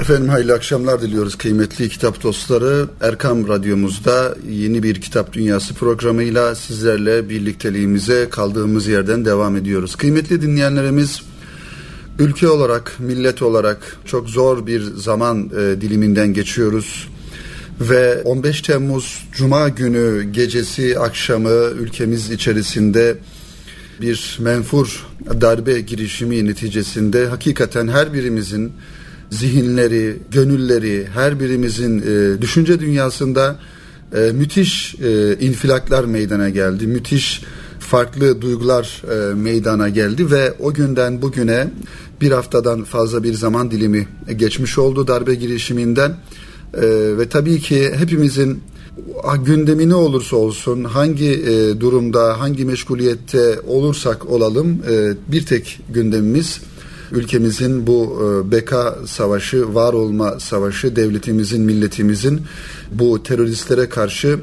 Efendim 0.00 0.28
hayırlı 0.28 0.52
akşamlar 0.54 1.02
diliyoruz 1.02 1.34
kıymetli 1.38 1.88
kitap 1.88 2.22
dostları. 2.22 2.88
Erkam 3.00 3.48
Radyomuzda 3.48 4.36
yeni 4.50 4.82
bir 4.82 5.00
Kitap 5.00 5.32
Dünyası 5.32 5.74
programıyla 5.74 6.54
sizlerle 6.54 7.28
birlikteliğimize 7.28 8.28
kaldığımız 8.30 8.86
yerden 8.86 9.24
devam 9.24 9.56
ediyoruz. 9.56 9.96
Kıymetli 9.96 10.42
dinleyenlerimiz 10.42 11.22
ülke 12.18 12.48
olarak, 12.48 12.96
millet 12.98 13.42
olarak 13.42 13.96
çok 14.04 14.28
zor 14.28 14.66
bir 14.66 14.80
zaman 14.80 15.50
e, 15.58 15.80
diliminden 15.80 16.34
geçiyoruz. 16.34 17.08
Ve 17.80 18.22
15 18.22 18.62
Temmuz 18.62 19.28
Cuma 19.32 19.68
günü 19.68 20.22
gecesi 20.32 20.98
akşamı 20.98 21.70
ülkemiz 21.80 22.30
içerisinde 22.30 23.18
bir 24.00 24.38
menfur 24.40 25.06
darbe 25.40 25.80
girişimi 25.80 26.46
neticesinde 26.46 27.26
hakikaten 27.26 27.88
her 27.88 28.12
birimizin 28.12 28.72
zihinleri, 29.30 30.16
gönülleri, 30.30 31.06
her 31.14 31.40
birimizin 31.40 31.98
e, 31.98 32.42
düşünce 32.42 32.80
dünyasında 32.80 33.56
e, 34.16 34.32
müthiş 34.32 34.94
e, 34.94 35.36
infilaklar 35.40 36.04
meydana 36.04 36.48
geldi. 36.48 36.86
Müthiş 36.86 37.42
farklı 37.78 38.42
duygular 38.42 39.02
e, 39.10 39.34
meydana 39.34 39.88
geldi 39.88 40.30
ve 40.30 40.52
o 40.60 40.74
günden 40.74 41.22
bugüne 41.22 41.70
bir 42.20 42.30
haftadan 42.30 42.84
fazla 42.84 43.22
bir 43.22 43.34
zaman 43.34 43.70
dilimi 43.70 44.08
geçmiş 44.36 44.78
oldu 44.78 45.06
darbe 45.06 45.34
girişiminden. 45.34 46.10
E, 46.74 46.82
ve 47.18 47.28
tabii 47.28 47.60
ki 47.60 47.90
hepimizin 47.96 48.60
gündemi 49.44 49.88
ne 49.88 49.94
olursa 49.94 50.36
olsun 50.36 50.84
hangi 50.84 51.30
e, 51.30 51.80
durumda 51.80 52.40
hangi 52.40 52.64
meşguliyette 52.64 53.60
olursak 53.66 54.30
olalım 54.30 54.82
e, 54.90 55.12
bir 55.32 55.46
tek 55.46 55.80
gündemimiz 55.94 56.60
ülkemizin 57.12 57.86
bu 57.86 58.22
e, 58.22 58.50
beka 58.50 58.98
savaşı, 59.06 59.74
var 59.74 59.92
olma 59.92 60.40
savaşı, 60.40 60.96
devletimizin, 60.96 61.62
milletimizin 61.62 62.40
bu 62.92 63.22
teröristlere 63.22 63.88
karşı 63.88 64.38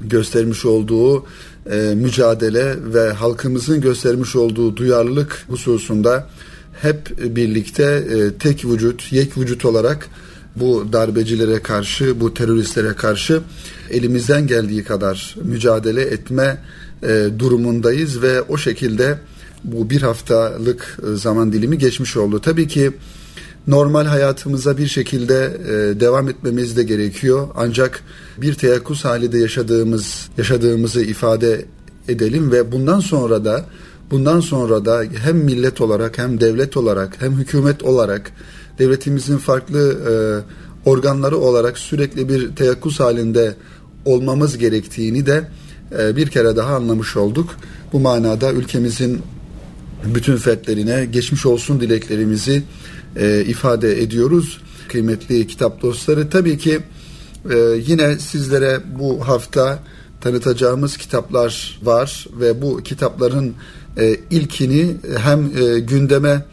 göstermiş 0.00 0.64
olduğu 0.64 1.24
e, 1.70 1.94
mücadele 1.96 2.76
ve 2.94 3.12
halkımızın 3.12 3.80
göstermiş 3.80 4.36
olduğu 4.36 4.76
duyarlılık 4.76 5.44
hususunda 5.48 6.28
hep 6.82 7.18
birlikte 7.36 7.84
e, 7.84 8.38
tek 8.38 8.64
vücut, 8.64 9.12
yek 9.12 9.38
vücut 9.38 9.64
olarak 9.64 10.08
bu 10.56 10.92
darbecilere 10.92 11.62
karşı, 11.62 12.20
bu 12.20 12.34
teröristlere 12.34 12.92
karşı 12.92 13.40
elimizden 13.90 14.46
geldiği 14.46 14.84
kadar 14.84 15.36
mücadele 15.42 16.02
etme 16.02 16.62
e, 17.02 17.26
durumundayız 17.38 18.22
ve 18.22 18.42
o 18.42 18.56
şekilde 18.56 19.18
bu 19.66 19.90
bir 19.90 20.02
haftalık 20.02 20.98
e, 21.12 21.16
zaman 21.16 21.52
dilimi 21.52 21.78
geçmiş 21.78 22.16
oldu. 22.16 22.40
Tabii 22.40 22.68
ki 22.68 22.92
normal 23.66 24.04
hayatımıza 24.04 24.78
bir 24.78 24.86
şekilde 24.86 25.56
e, 25.68 26.00
devam 26.00 26.28
etmemiz 26.28 26.76
de 26.76 26.82
gerekiyor. 26.82 27.48
Ancak 27.56 28.02
bir 28.38 28.54
teyakkuz 28.54 29.04
halinde 29.04 29.38
yaşadığımız 29.38 30.28
yaşadığımızı 30.38 31.02
ifade 31.02 31.64
edelim 32.08 32.52
ve 32.52 32.72
bundan 32.72 33.00
sonra 33.00 33.44
da 33.44 33.64
bundan 34.10 34.40
sonra 34.40 34.84
da 34.84 35.04
hem 35.24 35.36
millet 35.36 35.80
olarak 35.80 36.18
hem 36.18 36.40
devlet 36.40 36.76
olarak 36.76 37.22
hem 37.22 37.32
hükümet 37.32 37.82
olarak 37.82 38.32
devletimizin 38.78 39.38
farklı 39.38 39.92
e, 40.10 40.12
organları 40.90 41.38
olarak 41.38 41.78
sürekli 41.78 42.28
bir 42.28 42.56
teyakkuz 42.56 43.00
halinde 43.00 43.54
olmamız 44.04 44.58
gerektiğini 44.58 45.26
de 45.26 45.48
bir 46.16 46.26
kere 46.26 46.56
daha 46.56 46.74
anlamış 46.74 47.16
olduk. 47.16 47.50
Bu 47.92 48.00
manada 48.00 48.52
ülkemizin 48.52 49.22
bütün 50.04 50.36
fertlerine 50.36 51.04
geçmiş 51.04 51.46
olsun 51.46 51.80
dileklerimizi 51.80 52.62
e, 53.16 53.44
ifade 53.44 54.02
ediyoruz. 54.02 54.60
Kıymetli 54.88 55.46
kitap 55.46 55.82
dostları 55.82 56.30
tabii 56.30 56.58
ki 56.58 56.80
e, 57.50 57.58
yine 57.86 58.18
sizlere 58.18 58.80
bu 58.98 59.28
hafta 59.28 59.78
tanıtacağımız 60.20 60.96
kitaplar 60.96 61.80
var 61.82 62.26
ve 62.40 62.62
bu 62.62 62.82
kitapların 62.82 63.54
e, 63.98 64.16
ilkini 64.30 64.96
hem 65.18 65.50
e, 65.58 65.78
gündeme 65.78 66.44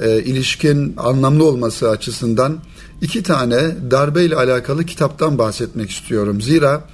e, 0.00 0.22
ilişkin 0.22 0.94
anlamlı 0.96 1.44
olması 1.44 1.90
açısından 1.90 2.58
iki 3.02 3.22
tane 3.22 3.60
darbe 3.90 4.24
ile 4.24 4.34
alakalı 4.34 4.84
kitaptan 4.84 5.38
bahsetmek 5.38 5.90
istiyorum. 5.90 6.40
Zira 6.40 6.84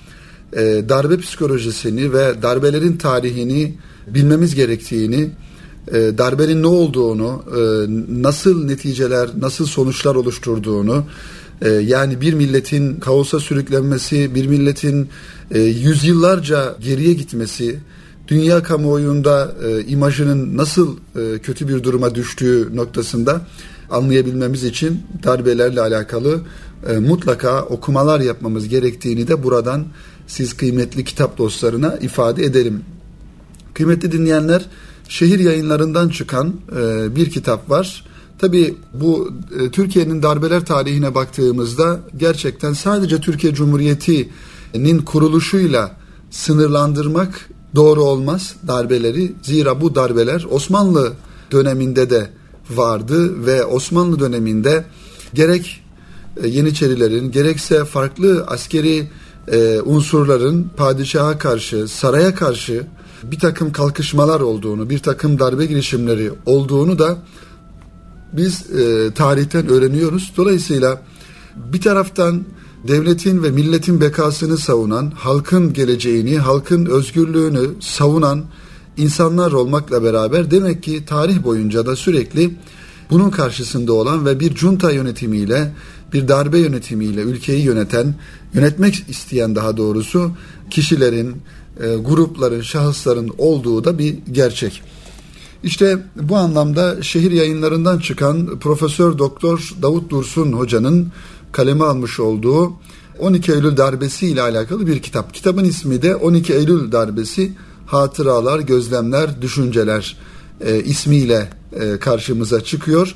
e, 0.52 0.62
darbe 0.88 1.18
psikolojisini 1.18 2.12
ve 2.12 2.42
darbelerin 2.42 2.96
tarihini 2.96 3.74
bilmemiz 4.06 4.54
gerektiğini 4.54 5.30
e, 5.88 6.18
darbenin 6.18 6.62
ne 6.62 6.66
olduğunu, 6.66 7.42
e, 7.46 7.60
nasıl 8.22 8.64
neticeler, 8.64 9.28
nasıl 9.38 9.66
sonuçlar 9.66 10.14
oluşturduğunu, 10.14 11.04
e, 11.62 11.68
yani 11.68 12.20
bir 12.20 12.34
milletin 12.34 13.00
kaosa 13.00 13.40
sürüklenmesi, 13.40 14.34
bir 14.34 14.46
milletin 14.46 15.08
yüzyıllarca 15.54 16.76
geriye 16.80 17.12
gitmesi, 17.12 17.78
dünya 18.28 18.62
kamuoyunda 18.62 19.54
imajının 19.88 20.56
nasıl 20.56 20.96
kötü 21.42 21.68
bir 21.68 21.82
duruma 21.82 22.14
düştüğü 22.14 22.76
noktasında 22.76 23.40
anlayabilmemiz 23.90 24.64
için 24.64 25.02
darbelerle 25.24 25.80
alakalı 25.80 26.40
mutlaka 27.00 27.62
okumalar 27.62 28.20
yapmamız 28.20 28.68
gerektiğini 28.68 29.28
de 29.28 29.42
buradan 29.42 29.84
siz 30.26 30.56
kıymetli 30.56 31.04
kitap 31.04 31.38
dostlarına 31.38 31.96
ifade 31.96 32.44
edelim. 32.44 32.82
Kıymetli 33.74 34.12
dinleyenler, 34.12 34.66
şehir 35.08 35.38
yayınlarından 35.38 36.08
çıkan 36.08 36.54
e, 36.76 37.16
bir 37.16 37.30
kitap 37.30 37.70
var. 37.70 38.04
Tabi 38.38 38.74
bu 38.94 39.32
e, 39.60 39.70
Türkiye'nin 39.70 40.22
darbeler 40.22 40.64
tarihine 40.64 41.14
baktığımızda 41.14 42.00
gerçekten 42.16 42.72
sadece 42.72 43.20
Türkiye 43.20 43.54
Cumhuriyeti'nin 43.54 44.98
kuruluşuyla 44.98 45.96
sınırlandırmak 46.30 47.48
doğru 47.74 48.02
olmaz 48.02 48.56
darbeleri. 48.68 49.32
Zira 49.42 49.80
bu 49.80 49.94
darbeler 49.94 50.46
Osmanlı 50.50 51.12
döneminde 51.50 52.10
de 52.10 52.30
vardı 52.70 53.46
ve 53.46 53.64
Osmanlı 53.64 54.18
döneminde 54.18 54.84
gerek 55.34 55.82
e, 56.42 56.48
Yeniçerilerin 56.48 57.30
gerekse 57.30 57.84
farklı 57.84 58.44
askeri 58.46 59.08
unsurların 59.84 60.70
padişaha 60.76 61.38
karşı, 61.38 61.88
saraya 61.88 62.34
karşı 62.34 62.86
bir 63.22 63.38
takım 63.38 63.72
kalkışmalar 63.72 64.40
olduğunu, 64.40 64.90
bir 64.90 64.98
takım 64.98 65.38
darbe 65.38 65.66
girişimleri 65.66 66.30
olduğunu 66.46 66.98
da 66.98 67.18
biz 68.32 68.70
e, 68.70 69.14
tarihten 69.14 69.68
öğreniyoruz. 69.68 70.32
Dolayısıyla 70.36 71.02
bir 71.56 71.80
taraftan 71.80 72.44
devletin 72.88 73.42
ve 73.42 73.50
milletin 73.50 74.00
bekasını 74.00 74.58
savunan, 74.58 75.12
halkın 75.14 75.72
geleceğini, 75.72 76.38
halkın 76.38 76.86
özgürlüğünü 76.86 77.70
savunan 77.80 78.44
insanlar 78.96 79.52
olmakla 79.52 80.02
beraber 80.02 80.50
demek 80.50 80.82
ki 80.82 81.04
tarih 81.06 81.44
boyunca 81.44 81.86
da 81.86 81.96
sürekli 81.96 82.56
bunun 83.10 83.30
karşısında 83.30 83.92
olan 83.92 84.26
ve 84.26 84.40
bir 84.40 84.56
junta 84.56 84.90
yönetimiyle, 84.90 85.72
bir 86.12 86.28
darbe 86.28 86.58
yönetimiyle 86.58 87.20
ülkeyi 87.20 87.64
yöneten, 87.64 88.14
yönetmek 88.54 89.04
isteyen 89.08 89.54
daha 89.54 89.76
doğrusu 89.76 90.30
kişilerin, 90.70 91.36
e, 91.80 91.96
grupların, 91.96 92.62
şahısların 92.62 93.30
olduğu 93.38 93.84
da 93.84 93.98
bir 93.98 94.16
gerçek. 94.32 94.82
İşte 95.62 95.98
bu 96.16 96.36
anlamda 96.36 97.02
şehir 97.02 97.30
yayınlarından 97.30 97.98
çıkan 97.98 98.58
Profesör 98.58 99.18
Doktor 99.18 99.74
Davut 99.82 100.10
Dursun 100.10 100.52
hocanın 100.52 101.12
kaleme 101.52 101.84
almış 101.84 102.20
olduğu 102.20 102.72
12 103.18 103.52
Eylül 103.52 103.76
darbesi 103.76 104.26
ile 104.26 104.42
alakalı 104.42 104.86
bir 104.86 105.02
kitap. 105.02 105.34
Kitabın 105.34 105.64
ismi 105.64 106.02
de 106.02 106.16
12 106.16 106.54
Eylül 106.54 106.92
darbesi 106.92 107.52
hatıralar, 107.86 108.60
gözlemler, 108.60 109.42
düşünceler 109.42 110.16
e, 110.60 110.82
ismiyle 110.84 111.50
e, 111.72 111.98
karşımıza 111.98 112.64
çıkıyor. 112.64 113.14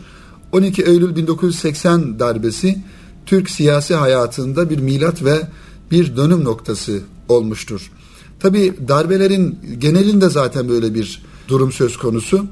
12 0.52 0.82
Eylül 0.82 1.16
1980 1.16 2.18
darbesi 2.18 2.82
Türk 3.26 3.50
siyasi 3.50 3.94
hayatında 3.94 4.70
bir 4.70 4.78
milat 4.78 5.24
ve 5.24 5.48
bir 5.90 6.16
dönüm 6.16 6.44
noktası 6.44 7.00
olmuştur. 7.28 7.90
Tabi 8.40 8.74
darbelerin 8.88 9.58
genelinde 9.78 10.30
zaten 10.30 10.68
böyle 10.68 10.94
bir 10.94 11.22
durum 11.48 11.72
söz 11.72 11.96
konusu. 11.96 12.46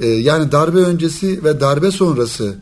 Ee, 0.00 0.06
yani 0.06 0.52
darbe 0.52 0.78
öncesi 0.78 1.44
ve 1.44 1.60
darbe 1.60 1.90
sonrası 1.90 2.54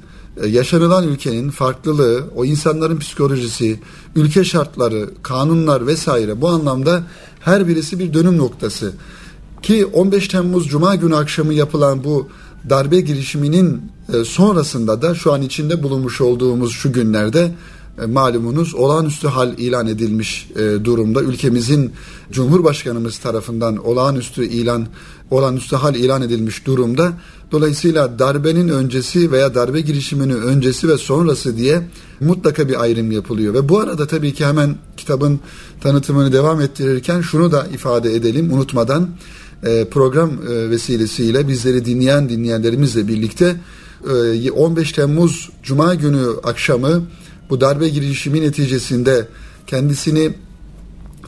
e, 0.43 0.47
yaşanılan 0.47 1.09
ülkenin 1.09 1.51
farklılığı, 1.51 2.25
o 2.37 2.45
insanların 2.45 2.99
psikolojisi, 2.99 3.81
ülke 4.17 4.45
şartları, 4.45 5.11
kanunlar 5.23 5.87
vesaire 5.87 6.41
bu 6.41 6.49
anlamda 6.49 7.03
her 7.41 7.69
birisi 7.69 7.99
bir 7.99 8.15
dönüm 8.15 8.39
noktası. 8.39 8.93
Ki 9.63 9.87
15 9.87 10.29
Temmuz 10.29 10.67
Cuma 10.67 10.95
günü 10.95 11.17
akşamı 11.17 11.55
yapılan 11.55 12.05
bu 12.05 12.29
darbe 12.71 13.01
girişiminin 13.01 13.83
e, 14.15 14.25
sonrasında 14.25 15.03
da 15.03 15.15
şu 15.15 15.33
an 15.33 15.43
içinde 15.43 15.83
bulunmuş 15.83 16.21
olduğumuz 16.21 16.73
şu 16.73 16.93
günlerde 16.93 17.55
e, 18.03 18.07
malumunuz 18.07 18.75
olağanüstü 18.75 19.29
hal 19.29 19.59
ilan 19.59 19.87
edilmiş 19.87 20.51
e, 20.57 20.85
durumda. 20.85 21.23
Ülkemizin 21.23 21.93
Cumhurbaşkanımız 22.33 23.19
tarafından 23.19 23.87
olağanüstü 23.87 24.45
ilan 24.45 24.87
olağanüstü 25.31 25.77
hal 25.77 25.95
ilan 25.95 26.23
edilmiş 26.23 26.67
durumda. 26.67 27.13
Dolayısıyla 27.53 28.19
darbenin 28.19 28.69
öncesi 28.69 29.33
veya 29.33 29.55
darbe 29.55 29.81
girişiminin 29.81 30.43
öncesi 30.43 30.89
ve 30.89 30.99
sonrası 30.99 31.57
diye 31.57 31.83
mutlaka 32.21 32.69
bir 32.69 32.83
ayrım 32.83 33.13
yapılıyor. 33.13 33.55
Ve 33.55 33.69
bu 33.69 33.79
arada 33.79 34.07
tabii 34.07 34.35
ki 34.35 34.47
hemen 34.47 34.77
kitabın 34.97 35.41
tanıtımını 35.81 36.33
devam 36.33 36.61
ettirirken 36.61 37.21
şunu 37.21 37.53
da 37.53 37.67
ifade 37.67 38.15
edelim 38.15 38.53
unutmadan 38.53 39.09
e, 39.63 39.85
program 39.85 40.31
vesilesiyle 40.71 41.49
bizleri 41.49 41.85
dinleyen 41.85 42.29
dinleyenlerimizle 42.29 43.09
birlikte 43.09 43.57
15 44.57 44.91
e, 44.91 44.95
Temmuz 44.95 45.51
Cuma 45.63 45.95
günü 45.95 46.27
akşamı 46.43 47.03
bu 47.51 47.61
darbe 47.61 47.89
girişimi 47.89 48.41
neticesinde 48.41 49.29
kendisini 49.67 50.35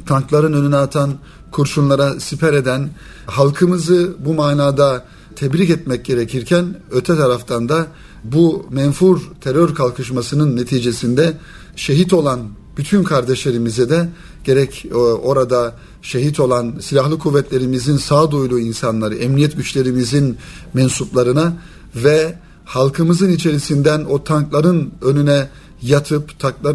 tankların 0.07 0.53
önüne 0.53 0.77
atan, 0.77 1.15
kurşunlara 1.53 2.21
siper 2.21 2.53
eden 2.53 2.91
halkımızı 3.27 4.15
bu 4.25 4.35
manada 4.35 5.05
tebrik 5.37 5.71
etmek 5.71 6.05
gerekirken 6.05 6.81
öte 6.91 7.17
taraftan 7.17 7.69
da 7.69 7.87
bu 8.25 8.67
menfur 8.71 9.21
terör 9.41 9.75
kalkışmasının 9.75 10.57
neticesinde 10.57 11.39
şehit 11.77 12.13
olan 12.13 12.41
bütün 12.77 13.05
kardeşlerimize 13.05 13.91
de 13.91 14.09
gerek 14.45 14.87
orada 15.23 15.75
şehit 16.03 16.41
olan 16.41 16.75
silahlı 16.81 17.19
kuvvetlerimizin 17.19 17.97
sağduyulu 17.97 18.59
insanları, 18.59 19.15
emniyet 19.15 19.57
güçlerimizin 19.57 20.37
mensuplarına 20.75 21.53
ve 21.97 22.39
halkımızın 22.65 23.31
içerisinden 23.31 24.05
o 24.05 24.25
tankların 24.25 24.93
önüne 25.03 25.49
yatıp 25.83 26.33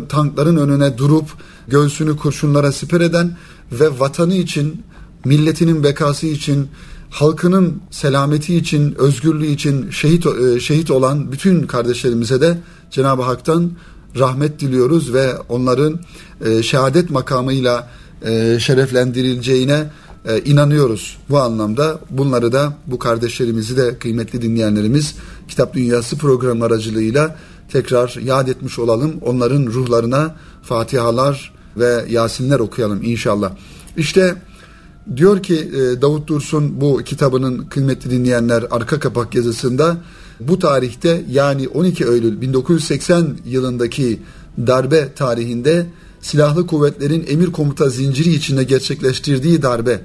tankların 0.10 0.58
önüne 0.58 0.98
durup 0.98 1.26
göğsünü 1.68 2.18
kurşunlara 2.18 2.72
siper 2.72 3.02
eden 3.02 3.38
ve 3.72 4.00
vatanı 4.00 4.36
için, 4.36 4.84
milletinin 5.26 5.84
bekası 5.84 6.28
için, 6.28 6.68
halkının 7.10 7.82
selameti 7.92 8.56
için, 8.56 8.96
özgürlüğü 8.98 9.46
için 9.48 9.92
şehit 9.92 10.26
e, 10.26 10.60
şehit 10.60 10.92
olan 10.92 11.32
bütün 11.32 11.68
kardeşlerimize 11.68 12.42
de 12.42 12.58
Cenab-ı 12.92 13.22
Hak'tan 13.22 13.72
rahmet 14.20 14.60
diliyoruz 14.60 15.14
ve 15.14 15.38
onların 15.50 16.00
e, 16.46 16.64
şehadet 16.64 17.10
makamıyla 17.10 17.90
e, 18.26 18.60
şereflendirileceğine 18.60 19.90
inanıyoruz. 20.46 21.18
Bu 21.30 21.40
anlamda 21.40 22.00
bunları 22.10 22.52
da 22.52 22.74
bu 22.88 23.00
kardeşlerimizi 23.00 23.78
de 23.78 23.98
kıymetli 24.00 24.42
dinleyenlerimiz 24.42 25.16
Kitap 25.48 25.74
Dünyası 25.74 26.18
programı 26.18 26.66
aracılığıyla 26.66 27.36
tekrar 27.72 28.18
yad 28.24 28.48
etmiş 28.48 28.80
olalım. 28.80 29.14
Onların 29.22 29.66
ruhlarına 29.66 30.36
Fatihalar 30.64 31.54
ve 31.78 32.06
Yasinler 32.10 32.60
okuyalım 32.60 33.04
inşallah. 33.04 33.52
İşte 33.98 34.36
diyor 35.16 35.44
ki 35.44 35.56
e, 35.56 36.02
Davut 36.02 36.28
Dursun 36.28 36.82
bu 36.82 36.98
kitabının 36.98 37.66
kıymetli 37.66 38.12
dinleyenler 38.12 38.66
arka 38.72 39.00
kapak 39.00 39.36
yazısında 39.36 39.98
bu 40.40 40.60
tarihte 40.60 41.26
yani 41.30 41.68
12 41.68 42.04
Eylül 42.04 42.42
1980 42.42 43.38
yılındaki 43.46 44.20
darbe 44.58 45.14
tarihinde 45.14 45.86
silahlı 46.22 46.68
kuvvetlerin 46.68 47.26
emir 47.28 47.52
komuta 47.52 47.90
zinciri 47.90 48.30
içinde 48.30 48.64
gerçekleştirdiği 48.64 49.62
darbe. 49.62 50.02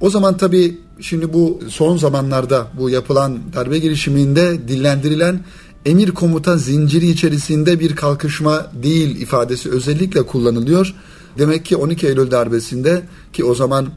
O 0.00 0.10
zaman 0.10 0.36
tabi 0.36 0.78
şimdi 1.00 1.32
bu 1.32 1.60
son 1.68 1.96
zamanlarda 1.96 2.66
bu 2.78 2.90
yapılan 2.90 3.38
darbe 3.54 3.78
girişiminde 3.78 4.68
dillendirilen 4.68 5.40
emir 5.86 6.10
komuta 6.10 6.56
zinciri 6.56 7.08
içerisinde 7.08 7.80
bir 7.80 7.96
kalkışma 7.96 8.72
değil 8.82 9.20
ifadesi 9.20 9.70
özellikle 9.70 10.22
kullanılıyor. 10.22 10.94
Demek 11.38 11.64
ki 11.64 11.76
12 11.76 12.06
Eylül 12.06 12.30
darbesinde 12.30 13.02
ki 13.32 13.44
o 13.44 13.54
zaman 13.54 13.88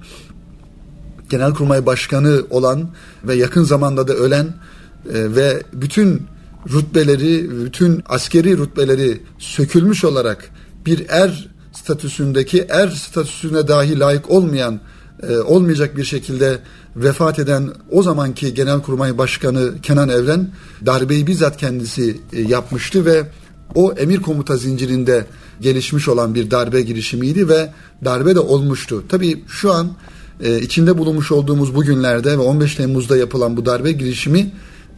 Genelkurmay 1.29 1.85
Başkanı 1.85 2.41
olan 2.49 2.89
ve 3.23 3.35
yakın 3.35 3.63
zamanda 3.63 4.07
da 4.07 4.13
ölen 4.13 4.45
e, 4.45 5.35
ve 5.35 5.63
bütün 5.73 6.21
rütbeleri, 6.69 7.65
bütün 7.65 8.03
askeri 8.05 8.57
rütbeleri 8.57 9.21
sökülmüş 9.39 10.05
olarak 10.05 10.49
bir 10.85 11.05
er 11.09 11.49
statüsündeki 11.73 12.65
er 12.69 12.87
statüsüne 12.87 13.67
dahi 13.67 13.99
layık 13.99 14.29
olmayan 14.29 14.79
e, 15.23 15.37
olmayacak 15.37 15.97
bir 15.97 16.03
şekilde 16.03 16.59
vefat 16.95 17.39
eden 17.39 17.69
o 17.91 18.03
zamanki 18.03 18.53
Genelkurmay 18.53 19.17
Başkanı 19.17 19.81
Kenan 19.81 20.09
Evren 20.09 20.49
darbeyi 20.85 21.27
bizzat 21.27 21.57
kendisi 21.57 22.19
e, 22.33 22.41
yapmıştı 22.41 23.05
ve 23.05 23.23
o 23.75 23.93
emir 23.93 24.21
komuta 24.21 24.57
zincirinde 24.57 25.25
gelişmiş 25.61 26.07
olan 26.07 26.35
bir 26.35 26.51
darbe 26.51 26.81
girişimiydi 26.81 27.49
ve 27.49 27.71
darbe 28.05 28.35
de 28.35 28.39
olmuştu. 28.39 29.03
Tabii 29.09 29.43
şu 29.47 29.73
an 29.73 29.91
e, 30.43 30.61
içinde 30.61 30.97
bulunmuş 30.97 31.31
olduğumuz 31.31 31.75
bu 31.75 31.83
günlerde 31.83 32.31
ve 32.31 32.41
15 32.41 32.75
Temmuz'da 32.75 33.17
yapılan 33.17 33.57
bu 33.57 33.65
darbe 33.65 33.91
girişimi 33.91 34.51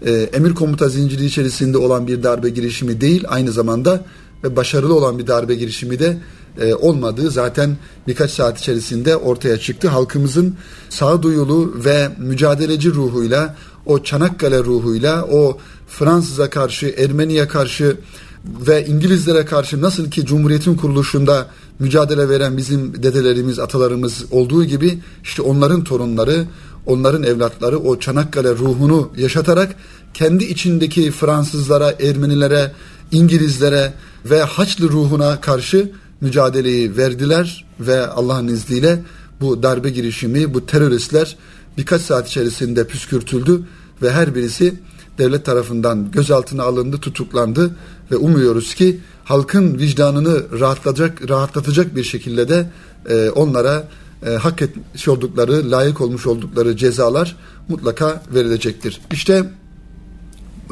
e, 0.05 0.11
emir 0.11 0.55
komuta 0.55 0.89
zinciri 0.89 1.25
içerisinde 1.25 1.77
olan 1.77 2.07
bir 2.07 2.23
darbe 2.23 2.49
girişimi 2.49 3.01
değil 3.01 3.23
aynı 3.27 3.51
zamanda 3.51 4.05
ve 4.43 4.55
başarılı 4.55 4.95
olan 4.95 5.19
bir 5.19 5.27
darbe 5.27 5.55
girişimi 5.55 5.99
de 5.99 6.17
e, 6.61 6.73
olmadığı 6.73 7.31
zaten 7.31 7.77
birkaç 8.07 8.31
saat 8.31 8.59
içerisinde 8.59 9.15
ortaya 9.15 9.57
çıktı. 9.57 9.87
Halkımızın 9.87 10.55
sağduyulu 10.89 11.73
ve 11.85 12.09
mücadeleci 12.17 12.93
ruhuyla, 12.93 13.55
o 13.85 14.03
Çanakkale 14.03 14.59
ruhuyla, 14.59 15.23
o 15.23 15.57
Fransız'a 15.87 16.49
karşı, 16.49 16.95
Ermeni'ye 16.97 17.47
karşı 17.47 17.97
ve 18.45 18.85
İngilizlere 18.85 19.45
karşı 19.45 19.81
nasıl 19.81 20.11
ki 20.11 20.25
Cumhuriyet'in 20.25 20.75
kuruluşunda 20.75 21.47
mücadele 21.79 22.29
veren 22.29 22.57
bizim 22.57 23.03
dedelerimiz, 23.03 23.59
atalarımız 23.59 24.25
olduğu 24.31 24.65
gibi 24.65 24.99
işte 25.23 25.41
onların 25.41 25.83
torunları, 25.83 26.45
onların 26.85 27.23
evlatları 27.23 27.79
o 27.79 27.99
Çanakkale 27.99 28.51
ruhunu 28.51 29.11
yaşatarak 29.17 29.75
kendi 30.13 30.43
içindeki 30.43 31.11
Fransızlara, 31.11 31.91
Ermenilere, 31.91 32.71
İngilizlere 33.11 33.93
ve 34.25 34.41
Haçlı 34.41 34.89
ruhuna 34.89 35.41
karşı 35.41 35.91
mücadeleyi 36.23 36.97
verdiler 36.97 37.65
ve 37.79 38.07
Allah'ın 38.07 38.47
izniyle 38.47 38.99
bu 39.41 39.63
darbe 39.63 39.89
girişimi, 39.89 40.53
bu 40.53 40.65
teröristler 40.65 41.35
birkaç 41.77 42.01
saat 42.01 42.27
içerisinde 42.27 42.87
püskürtüldü 42.87 43.63
ve 44.01 44.11
her 44.11 44.35
birisi 44.35 44.73
devlet 45.17 45.45
tarafından 45.45 46.11
gözaltına 46.11 46.63
alındı, 46.63 46.97
tutuklandı 46.97 47.75
ve 48.11 48.15
umuyoruz 48.15 48.75
ki 48.75 48.99
halkın 49.23 49.79
vicdanını 49.79 50.59
rahatlatacak, 50.59 51.29
rahatlatacak 51.29 51.95
bir 51.95 52.03
şekilde 52.03 52.49
de 52.49 52.69
e, 53.09 53.29
onlara 53.29 53.87
e, 54.25 54.29
hak 54.29 54.61
etmiş 54.61 55.07
oldukları, 55.07 55.71
layık 55.71 56.01
olmuş 56.01 56.27
oldukları 56.27 56.77
cezalar 56.77 57.35
mutlaka 57.69 58.23
verilecektir. 58.33 59.01
İşte 59.11 59.51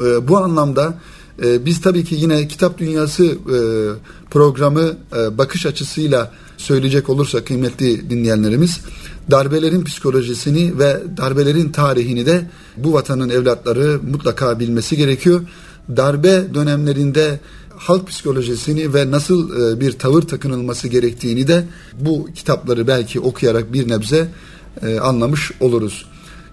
e, 0.04 0.28
bu 0.28 0.38
anlamda 0.38 0.94
e, 1.44 1.66
biz 1.66 1.80
tabii 1.80 2.04
ki 2.04 2.14
yine 2.14 2.48
Kitap 2.48 2.78
Dünyası 2.78 3.24
e, 3.24 3.58
programı 4.30 4.92
e, 5.16 5.38
bakış 5.38 5.66
açısıyla 5.66 6.32
söyleyecek 6.56 7.10
olursa 7.10 7.44
kıymetli 7.44 8.10
dinleyenlerimiz 8.10 8.80
darbelerin 9.30 9.84
psikolojisini 9.84 10.78
ve 10.78 10.96
darbelerin 11.16 11.68
tarihini 11.68 12.26
de 12.26 12.50
bu 12.76 12.92
vatanın 12.92 13.28
evlatları 13.28 14.00
mutlaka 14.10 14.60
bilmesi 14.60 14.96
gerekiyor. 14.96 15.40
Darbe 15.96 16.54
dönemlerinde 16.54 17.40
halk 17.76 18.08
psikolojisini 18.08 18.94
ve 18.94 19.10
nasıl 19.10 19.72
e, 19.76 19.80
bir 19.80 19.92
tavır 19.92 20.22
takınılması 20.22 20.88
gerektiğini 20.88 21.48
de 21.48 21.64
bu 22.00 22.28
kitapları 22.34 22.86
belki 22.86 23.20
okuyarak 23.20 23.72
bir 23.72 23.88
nebze 23.88 24.28
anlamış 25.02 25.52
oluruz. 25.60 26.06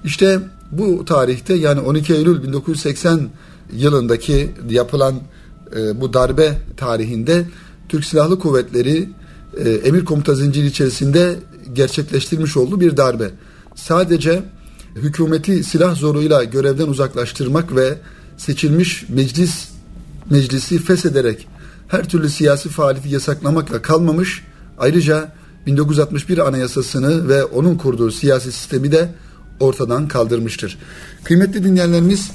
İşte 0.03 0.39
bu 0.71 1.05
tarihte 1.05 1.53
yani 1.53 1.79
12 1.79 2.13
Eylül 2.13 2.43
1980 2.43 3.29
yılındaki 3.73 4.51
yapılan 4.69 5.15
e, 5.75 6.01
bu 6.01 6.13
darbe 6.13 6.57
tarihinde 6.77 7.45
Türk 7.89 8.05
Silahlı 8.05 8.39
Kuvvetleri 8.39 9.09
e, 9.57 9.69
emir 9.69 10.05
komuta 10.05 10.35
zinciri 10.35 10.65
içerisinde 10.65 11.35
gerçekleştirmiş 11.73 12.57
olduğu 12.57 12.79
bir 12.79 12.97
darbe. 12.97 13.29
Sadece 13.75 14.43
hükümeti 14.95 15.63
silah 15.63 15.95
zoruyla 15.95 16.43
görevden 16.43 16.87
uzaklaştırmak 16.87 17.75
ve 17.75 17.97
seçilmiş 18.37 19.09
meclis 19.09 19.69
meclisi 20.29 20.79
feshederek 20.79 21.47
her 21.87 22.09
türlü 22.09 22.29
siyasi 22.29 22.69
faaliyeti 22.69 23.09
yasaklamakla 23.09 23.81
kalmamış, 23.81 24.43
ayrıca 24.77 25.31
1961 25.65 26.37
Anayasasını 26.37 27.29
ve 27.29 27.43
onun 27.43 27.77
kurduğu 27.77 28.11
siyasi 28.11 28.51
sistemi 28.51 28.91
de 28.91 29.09
ortadan 29.59 30.07
kaldırmıştır. 30.07 30.77
Kıymetli 31.23 31.63
dinleyenlerimiz 31.63 32.31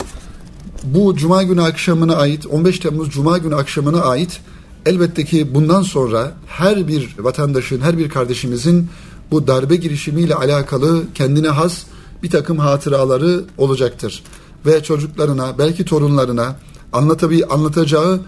bu 0.84 1.16
Cuma 1.16 1.42
günü 1.42 1.62
akşamına 1.62 2.16
ait 2.16 2.46
15 2.46 2.78
Temmuz 2.78 3.10
Cuma 3.10 3.38
günü 3.38 3.54
akşamına 3.54 4.02
ait 4.02 4.40
elbette 4.86 5.24
ki 5.24 5.54
bundan 5.54 5.82
sonra 5.82 6.32
her 6.46 6.88
bir 6.88 7.16
vatandaşın, 7.18 7.80
her 7.80 7.98
bir 7.98 8.08
kardeşimizin 8.08 8.88
bu 9.30 9.46
darbe 9.46 9.76
girişimiyle 9.76 10.34
alakalı 10.34 11.02
kendine 11.14 11.48
has 11.48 11.82
bir 12.22 12.30
takım 12.30 12.58
hatıraları 12.58 13.44
olacaktır. 13.58 14.22
Ve 14.66 14.82
çocuklarına, 14.82 15.58
belki 15.58 15.84
torunlarına 15.84 16.56
anlatabi 16.92 17.44
anlatacağı 17.44 18.20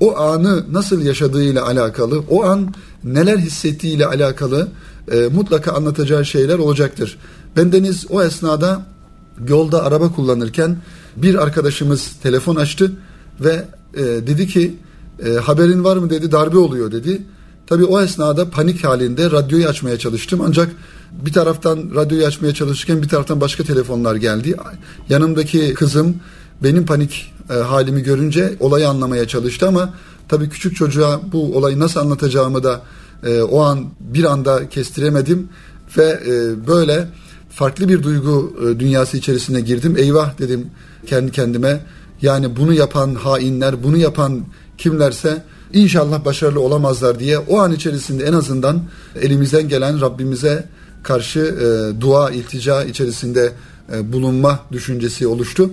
o 0.00 0.16
anı 0.16 0.72
nasıl 0.72 1.02
yaşadığıyla 1.02 1.66
alakalı, 1.66 2.22
o 2.30 2.44
an 2.44 2.74
neler 3.04 3.38
hissettiğiyle 3.38 4.06
alakalı 4.06 4.68
e, 5.12 5.28
mutlaka 5.28 5.72
anlatacağı 5.72 6.24
şeyler 6.24 6.58
olacaktır. 6.58 7.18
Bendeniz 7.56 8.06
o 8.10 8.22
esnada 8.22 8.82
yolda 9.48 9.84
araba 9.84 10.12
kullanırken 10.12 10.76
bir 11.16 11.42
arkadaşımız 11.42 12.12
telefon 12.22 12.56
açtı 12.56 12.92
ve 13.40 13.64
e, 13.94 14.02
dedi 14.02 14.46
ki 14.46 14.76
e, 15.26 15.30
haberin 15.32 15.84
var 15.84 15.96
mı 15.96 16.10
dedi 16.10 16.32
darbe 16.32 16.58
oluyor 16.58 16.92
dedi. 16.92 17.22
Tabii 17.66 17.84
o 17.84 18.00
esnada 18.00 18.50
panik 18.50 18.84
halinde 18.84 19.30
radyoyu 19.30 19.68
açmaya 19.68 19.98
çalıştım 19.98 20.40
ancak 20.46 20.70
bir 21.12 21.32
taraftan 21.32 21.90
radyoyu 21.94 22.26
açmaya 22.26 22.54
çalışırken 22.54 23.02
bir 23.02 23.08
taraftan 23.08 23.40
başka 23.40 23.64
telefonlar 23.64 24.16
geldi. 24.16 24.56
Yanımdaki 25.08 25.74
kızım 25.74 26.16
benim 26.62 26.86
panik 26.86 27.32
e, 27.50 27.54
halimi 27.54 28.02
görünce 28.02 28.56
olayı 28.60 28.88
anlamaya 28.88 29.28
çalıştı 29.28 29.68
ama 29.68 29.94
tabii 30.28 30.48
küçük 30.48 30.76
çocuğa 30.76 31.20
bu 31.32 31.56
olayı 31.56 31.78
nasıl 31.78 32.00
anlatacağımı 32.00 32.62
da 32.62 32.82
e, 33.26 33.42
o 33.42 33.60
an 33.60 33.86
bir 34.00 34.24
anda 34.24 34.68
kestiremedim 34.68 35.48
ve 35.98 36.20
e, 36.26 36.66
böyle 36.66 37.08
farklı 37.54 37.88
bir 37.88 38.02
duygu 38.02 38.56
e, 38.60 38.80
dünyası 38.80 39.16
içerisine 39.16 39.60
girdim. 39.60 39.96
Eyvah 39.96 40.38
dedim 40.38 40.66
kendi 41.06 41.32
kendime. 41.32 41.80
Yani 42.22 42.56
bunu 42.56 42.72
yapan 42.72 43.14
hainler, 43.14 43.84
bunu 43.84 43.96
yapan 43.96 44.44
kimlerse 44.78 45.42
inşallah 45.72 46.24
başarılı 46.24 46.60
olamazlar 46.60 47.18
diye 47.18 47.38
o 47.38 47.58
an 47.58 47.72
içerisinde 47.72 48.24
en 48.24 48.32
azından 48.32 48.82
elimizden 49.20 49.68
gelen 49.68 50.00
Rabbimize 50.00 50.68
karşı 51.02 51.40
e, 51.40 52.00
dua, 52.00 52.30
iltica 52.30 52.84
içerisinde 52.84 53.52
e, 53.94 54.12
bulunma 54.12 54.60
düşüncesi 54.72 55.26
oluştu. 55.26 55.70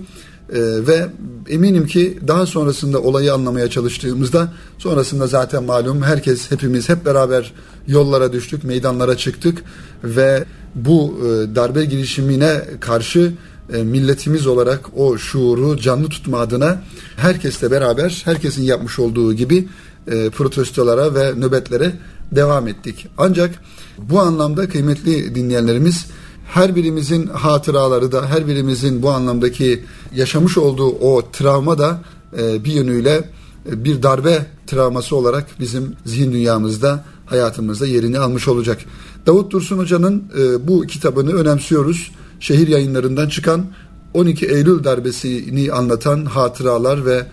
E, 0.52 0.86
ve 0.86 1.06
eminim 1.48 1.86
ki 1.86 2.18
daha 2.28 2.46
sonrasında 2.46 3.02
olayı 3.02 3.34
anlamaya 3.34 3.70
çalıştığımızda 3.70 4.52
sonrasında 4.78 5.26
zaten 5.26 5.64
malum 5.64 6.02
herkes 6.02 6.50
hepimiz 6.50 6.88
hep 6.88 7.06
beraber 7.06 7.52
yollara 7.86 8.32
düştük, 8.32 8.64
meydanlara 8.64 9.16
çıktık 9.16 9.62
ve 10.04 10.44
bu 10.74 11.18
e, 11.18 11.54
darbe 11.54 11.84
girişimine 11.84 12.60
karşı 12.80 13.32
e, 13.72 13.82
milletimiz 13.82 14.46
olarak 14.46 14.80
o 14.96 15.18
şuuru 15.18 15.76
canlı 15.76 16.08
tutma 16.08 16.38
adına 16.38 16.82
herkesle 17.16 17.70
beraber 17.70 18.22
herkesin 18.24 18.62
yapmış 18.62 18.98
olduğu 18.98 19.32
gibi 19.32 19.68
e, 20.06 20.30
protestolara 20.30 21.14
ve 21.14 21.34
nöbetlere 21.36 21.92
devam 22.32 22.68
ettik. 22.68 23.06
Ancak 23.18 23.50
bu 23.98 24.20
anlamda 24.20 24.68
kıymetli 24.68 25.34
dinleyenlerimiz 25.34 26.06
her 26.54 26.76
birimizin 26.76 27.26
hatıraları 27.26 28.12
da 28.12 28.26
her 28.26 28.46
birimizin 28.46 29.02
bu 29.02 29.10
anlamdaki 29.10 29.84
yaşamış 30.14 30.58
olduğu 30.58 30.88
o 30.88 31.30
travma 31.32 31.78
da 31.78 32.02
e, 32.38 32.64
bir 32.64 32.72
yönüyle 32.72 33.30
e, 33.70 33.84
bir 33.84 34.02
darbe 34.02 34.46
travması 34.66 35.16
olarak 35.16 35.46
bizim 35.60 35.96
zihin 36.04 36.32
dünyamızda 36.32 37.04
hayatımızda 37.26 37.86
yerini 37.86 38.18
almış 38.18 38.48
olacak. 38.48 38.80
Davut 39.26 39.52
Dursun 39.52 39.78
Hoca'nın 39.78 40.24
e, 40.38 40.68
bu 40.68 40.82
kitabını 40.82 41.32
önemsiyoruz. 41.32 42.10
Şehir 42.40 42.68
yayınlarından 42.68 43.28
çıkan 43.28 43.66
12 44.14 44.46
Eylül 44.46 44.84
darbesini 44.84 45.72
anlatan 45.72 46.24
hatıralar 46.24 47.06
ve 47.06 47.26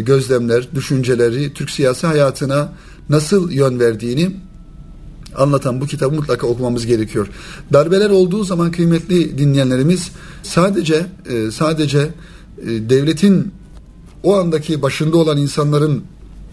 gözlemler, 0.00 0.68
düşünceleri 0.74 1.54
Türk 1.54 1.70
siyasi 1.70 2.06
hayatına 2.06 2.72
nasıl 3.08 3.50
yön 3.50 3.80
verdiğini 3.80 4.36
anlatan 5.36 5.80
bu 5.80 5.86
kitabı 5.86 6.14
mutlaka 6.14 6.46
okumamız 6.46 6.86
gerekiyor. 6.86 7.28
Darbeler 7.72 8.10
olduğu 8.10 8.44
zaman 8.44 8.70
kıymetli 8.70 9.38
dinleyenlerimiz 9.38 10.10
sadece 10.42 11.06
e, 11.28 11.50
sadece 11.50 11.98
e, 11.98 12.10
devletin 12.66 13.52
o 14.22 14.36
andaki 14.36 14.82
başında 14.82 15.16
olan 15.16 15.38
insanların 15.38 16.02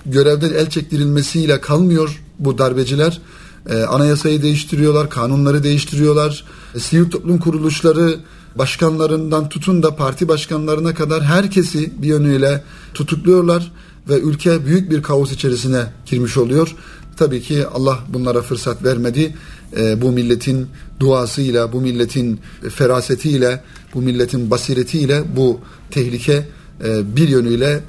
görevden 0.06 0.54
el 0.54 0.70
çektirilmesiyle 0.70 1.62
kalmıyor 1.62 2.22
bu 2.40 2.58
darbeciler. 2.58 3.22
E, 3.70 3.84
anayasayı 3.84 4.42
değiştiriyorlar, 4.42 5.10
kanunları 5.10 5.64
değiştiriyorlar. 5.64 6.46
E, 6.76 6.80
sivil 6.80 7.10
toplum 7.10 7.40
kuruluşları 7.40 8.20
başkanlarından 8.56 9.50
tutun 9.50 9.84
da 9.84 9.96
parti 9.96 10.28
başkanlarına 10.28 10.94
kadar 10.94 11.24
herkesi 11.24 12.02
bir 12.02 12.08
yönüyle 12.08 12.64
tutukluyorlar 12.94 13.72
ve 14.10 14.20
ülke 14.20 14.66
büyük 14.66 14.92
bir 14.92 15.02
kaos 15.02 15.32
içerisine 15.32 15.86
girmiş 16.06 16.38
oluyor. 16.38 16.76
Tabii 17.20 17.42
ki 17.42 17.68
Allah 17.68 18.00
bunlara 18.10 18.42
fırsat 18.42 18.84
vermedi. 18.84 19.36
E, 19.78 20.02
bu 20.02 20.12
milletin 20.12 20.68
duasıyla, 21.00 21.74
bu 21.74 21.82
milletin 21.82 22.40
ferasetiyle, 22.70 23.64
bu 23.94 24.02
milletin 24.02 24.52
basiretiyle 24.52 25.24
bu 25.36 25.60
tehlike 25.92 26.48
e, 26.84 27.16
bir 27.16 27.28
yönüyle 27.28 27.80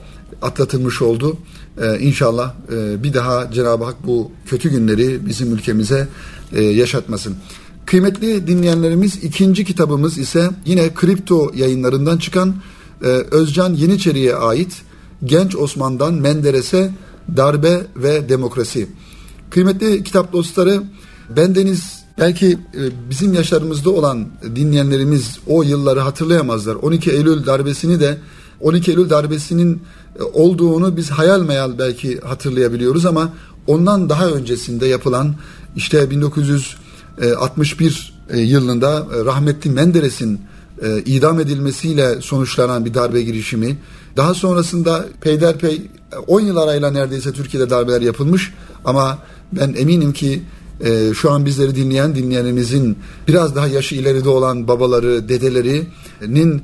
atlatılmış 0.42 1.02
oldu. 1.02 1.36
E, 1.82 1.98
inşallah 1.98 2.54
e, 2.72 3.02
bir 3.02 3.14
daha 3.14 3.52
Cenab-ı 3.52 3.84
Hak 3.84 4.06
bu 4.06 4.30
kötü 4.46 4.70
günleri 4.70 5.26
bizim 5.26 5.54
ülkemize 5.54 6.08
e, 6.52 6.62
yaşatmasın. 6.62 7.36
Kıymetli 7.86 8.46
dinleyenlerimiz 8.46 9.24
ikinci 9.24 9.64
kitabımız 9.64 10.18
ise 10.18 10.50
yine 10.66 10.94
kripto 10.94 11.52
yayınlarından 11.54 12.18
çıkan 12.18 12.54
e, 13.02 13.06
Özcan 13.06 13.74
Yeniçeri'ye 13.74 14.34
ait 14.34 14.82
Genç 15.24 15.56
Osman'dan 15.56 16.14
Menderes'e 16.14 16.90
Darbe 17.36 17.86
ve 17.96 18.28
Demokrasi. 18.28 18.88
Kıymetli 19.50 20.04
kitap 20.04 20.32
dostları 20.32 20.82
bendeniz 21.36 22.00
belki 22.18 22.58
e, 22.74 23.10
bizim 23.10 23.34
yaşlarımızda 23.34 23.90
olan 23.90 24.28
dinleyenlerimiz 24.56 25.38
o 25.46 25.62
yılları 25.62 26.00
hatırlayamazlar. 26.00 26.74
12 26.74 27.10
Eylül 27.10 27.46
darbesini 27.46 28.00
de 28.00 28.18
12 28.60 28.90
Eylül 28.90 29.10
darbesinin 29.10 29.82
e, 30.18 30.22
olduğunu 30.22 30.96
biz 30.96 31.10
hayal 31.10 31.42
meyal 31.42 31.78
belki 31.78 32.20
hatırlayabiliyoruz 32.20 33.06
ama 33.06 33.32
ondan 33.66 34.08
daha 34.08 34.28
öncesinde 34.28 34.86
yapılan 34.86 35.34
işte 35.76 36.10
1961 36.10 38.14
e, 38.30 38.40
yılında 38.40 39.06
rahmetli 39.24 39.70
Menderes'in 39.70 40.40
idam 41.04 41.40
edilmesiyle 41.40 42.20
sonuçlanan 42.20 42.84
bir 42.84 42.94
darbe 42.94 43.22
girişimi. 43.22 43.78
Daha 44.16 44.34
sonrasında 44.34 45.06
peyderpey 45.20 45.82
10 46.26 46.40
yıl 46.40 46.56
arayla 46.56 46.90
neredeyse 46.90 47.32
Türkiye'de 47.32 47.70
darbeler 47.70 48.00
yapılmış 48.00 48.54
ama 48.84 49.18
ben 49.52 49.74
eminim 49.74 50.12
ki 50.12 50.42
e, 50.84 51.14
şu 51.14 51.30
an 51.30 51.46
bizleri 51.46 51.76
dinleyen 51.76 52.14
dinleyenimizin 52.14 52.98
biraz 53.28 53.56
daha 53.56 53.66
yaşı 53.66 53.94
ileride 53.94 54.28
olan 54.28 54.68
babaları, 54.68 55.28
dedelerinin 55.28 56.62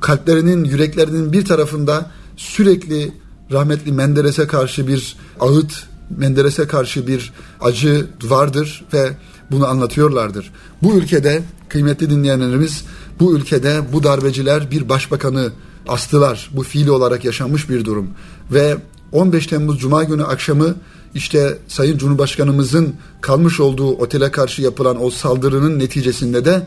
kalplerinin, 0.00 0.64
yüreklerinin 0.64 1.32
bir 1.32 1.44
tarafında 1.44 2.10
sürekli 2.36 3.12
rahmetli 3.52 3.92
Menderes'e 3.92 4.46
karşı 4.46 4.88
bir 4.88 5.16
ağıt, 5.40 5.72
Menderes'e 6.18 6.66
karşı 6.66 7.06
bir 7.06 7.32
acı 7.60 8.06
vardır 8.22 8.84
ve 8.92 9.10
bunu 9.50 9.66
anlatıyorlardır. 9.66 10.52
Bu 10.82 10.94
ülkede 10.94 11.42
kıymetli 11.68 12.10
dinleyenlerimiz 12.10 12.84
bu 13.20 13.36
ülkede 13.36 13.80
bu 13.92 14.02
darbeciler 14.02 14.70
bir 14.70 14.88
başbakanı 14.88 15.52
astılar. 15.88 16.50
Bu 16.52 16.62
fiili 16.62 16.90
olarak 16.90 17.24
yaşanmış 17.24 17.70
bir 17.70 17.84
durum 17.84 18.08
ve 18.52 18.76
15 19.12 19.46
Temmuz 19.46 19.78
Cuma 19.78 20.04
günü 20.04 20.24
akşamı 20.24 20.74
işte 21.14 21.58
Sayın 21.68 21.98
Cumhurbaşkanımızın 21.98 22.94
kalmış 23.20 23.60
olduğu 23.60 23.90
otele 23.90 24.30
karşı 24.30 24.62
yapılan 24.62 25.04
o 25.04 25.10
saldırının 25.10 25.78
neticesinde 25.78 26.44
de 26.44 26.66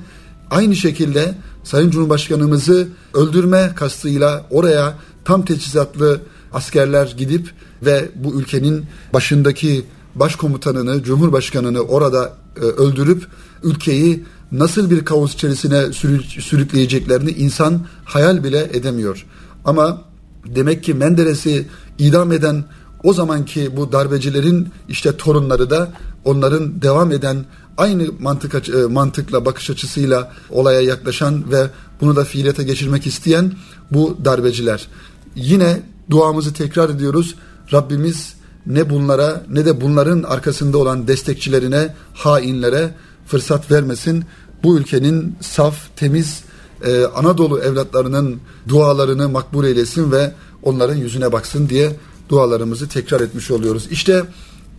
aynı 0.52 0.76
şekilde 0.76 1.36
Sayın 1.64 1.92
Cumhurbaşkanımızı 1.92 2.88
öldürme 3.14 3.72
kastıyla 3.76 4.46
oraya 4.50 4.94
tam 5.26 5.46
teçhizatlı 5.46 6.22
askerler 6.54 7.14
gidip 7.18 7.52
ve 7.82 8.10
bu 8.16 8.42
ülkenin 8.42 8.86
başındaki 9.14 9.86
başkomutanını, 10.16 11.04
cumhurbaşkanını 11.04 11.80
orada 11.80 12.34
e, 12.58 12.60
öldürüp 12.60 13.28
ülkeyi 13.64 14.24
nasıl 14.52 14.90
bir 14.90 15.06
kaos 15.06 15.34
içerisine 15.34 15.94
sürükleyeceklerini 16.42 17.32
insan 17.32 17.86
hayal 18.06 18.44
bile 18.44 18.70
edemiyor. 18.74 19.26
Ama 19.66 20.02
demek 20.46 20.84
ki 20.84 20.94
Menderes'i 20.94 21.68
idam 22.00 22.32
eden 22.32 22.64
o 23.04 23.14
zamanki 23.14 23.78
bu 23.78 23.92
darbecilerin 23.92 24.70
işte 24.90 25.18
torunları 25.18 25.70
da 25.70 25.92
onların 26.26 26.82
devam 26.82 27.12
eden 27.12 27.46
aynı 27.78 28.08
mantık 28.20 28.70
e, 28.70 28.86
mantıkla 28.86 29.46
bakış 29.46 29.70
açısıyla 29.70 30.32
olaya 30.50 30.82
yaklaşan 30.82 31.52
ve 31.52 31.68
bunu 32.02 32.16
da 32.16 32.24
fiiliyete 32.24 32.64
geçirmek 32.64 33.08
isteyen 33.08 33.52
bu 33.92 34.18
darbeciler. 34.26 34.88
Yine 35.36 35.82
duamızı 36.10 36.54
tekrar 36.54 36.90
ediyoruz. 36.90 37.36
Rabbimiz 37.74 38.34
ne 38.66 38.90
bunlara 38.90 39.44
ne 39.50 39.66
de 39.66 39.82
bunların 39.82 40.24
arkasında 40.24 40.78
olan 40.78 41.08
destekçilerine, 41.08 41.96
hainlere 42.14 42.92
fırsat 43.28 43.72
vermesin. 43.72 44.26
Bu 44.64 44.78
ülkenin 44.78 45.36
saf, 45.42 45.76
temiz 45.96 46.44
e, 46.86 47.06
Anadolu 47.06 47.60
evlatlarının 47.60 48.40
dualarını 48.68 49.30
makbul 49.30 49.66
eylesin 49.66 50.12
ve 50.12 50.32
onların 50.64 50.96
yüzüne 50.96 51.32
baksın 51.32 51.70
diye 51.70 51.96
dualarımızı 52.30 52.88
tekrar 52.88 53.22
etmiş 53.22 53.52
oluyoruz. 53.52 53.88
İşte 53.92 54.24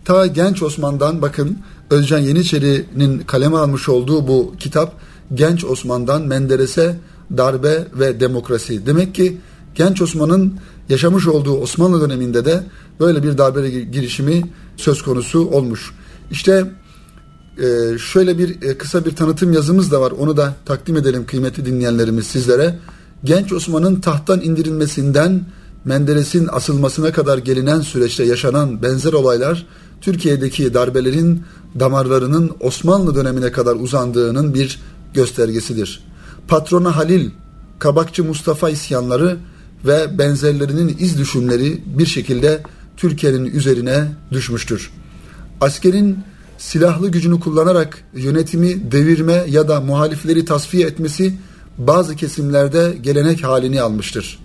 ta 0.05 0.27
genç 0.27 0.63
Osman'dan 0.63 1.21
bakın 1.21 1.57
Özcan 1.89 2.19
Yeniçeri'nin 2.19 3.19
kaleme 3.19 3.57
almış 3.57 3.89
olduğu 3.89 4.27
bu 4.27 4.53
kitap 4.59 4.93
Genç 5.33 5.65
Osman'dan 5.65 6.21
Menderes'e 6.21 6.95
darbe 7.37 7.87
ve 7.93 8.19
demokrasi. 8.19 8.85
Demek 8.85 9.15
ki 9.15 9.37
Genç 9.75 10.01
Osman'ın 10.01 10.59
yaşamış 10.89 11.27
olduğu 11.27 11.57
Osmanlı 11.57 12.01
döneminde 12.01 12.45
de 12.45 12.63
böyle 12.99 13.23
bir 13.23 13.37
darbe 13.37 13.69
girişimi 13.69 14.43
söz 14.77 15.01
konusu 15.01 15.49
olmuş. 15.49 15.93
İşte 16.31 16.65
e, 17.59 17.97
şöyle 17.97 18.37
bir 18.37 18.61
e, 18.61 18.77
kısa 18.77 19.05
bir 19.05 19.15
tanıtım 19.15 19.53
yazımız 19.53 19.91
da 19.91 20.01
var. 20.01 20.11
Onu 20.11 20.37
da 20.37 20.53
takdim 20.65 20.97
edelim 20.97 21.25
kıymetli 21.25 21.65
dinleyenlerimiz 21.65 22.27
sizlere. 22.27 22.79
Genç 23.23 23.53
Osman'ın 23.53 23.95
tahttan 23.95 24.41
indirilmesinden 24.41 25.45
Menderes'in 25.85 26.47
asılmasına 26.51 27.11
kadar 27.11 27.37
gelinen 27.37 27.81
süreçte 27.81 28.23
yaşanan 28.23 28.81
benzer 28.81 29.13
olaylar 29.13 29.65
Türkiye'deki 30.01 30.73
darbelerin 30.73 31.43
damarlarının 31.79 32.51
Osmanlı 32.59 33.15
dönemine 33.15 33.51
kadar 33.51 33.75
uzandığının 33.75 34.53
bir 34.53 34.79
göstergesidir. 35.13 36.03
Patrona 36.47 36.95
Halil, 36.95 37.29
Kabakçı 37.79 38.23
Mustafa 38.23 38.69
isyanları 38.69 39.37
ve 39.85 40.17
benzerlerinin 40.17 40.97
iz 40.99 41.17
düşümleri 41.17 41.83
bir 41.85 42.05
şekilde 42.05 42.63
Türkiye'nin 42.97 43.45
üzerine 43.45 44.07
düşmüştür. 44.31 44.91
Askerin 45.61 46.19
silahlı 46.57 47.09
gücünü 47.09 47.39
kullanarak 47.39 48.03
yönetimi 48.13 48.91
devirme 48.91 49.45
ya 49.49 49.67
da 49.67 49.81
muhalifleri 49.81 50.45
tasfiye 50.45 50.87
etmesi 50.87 51.33
bazı 51.77 52.15
kesimlerde 52.15 52.97
gelenek 53.01 53.43
halini 53.43 53.81
almıştır. 53.81 54.39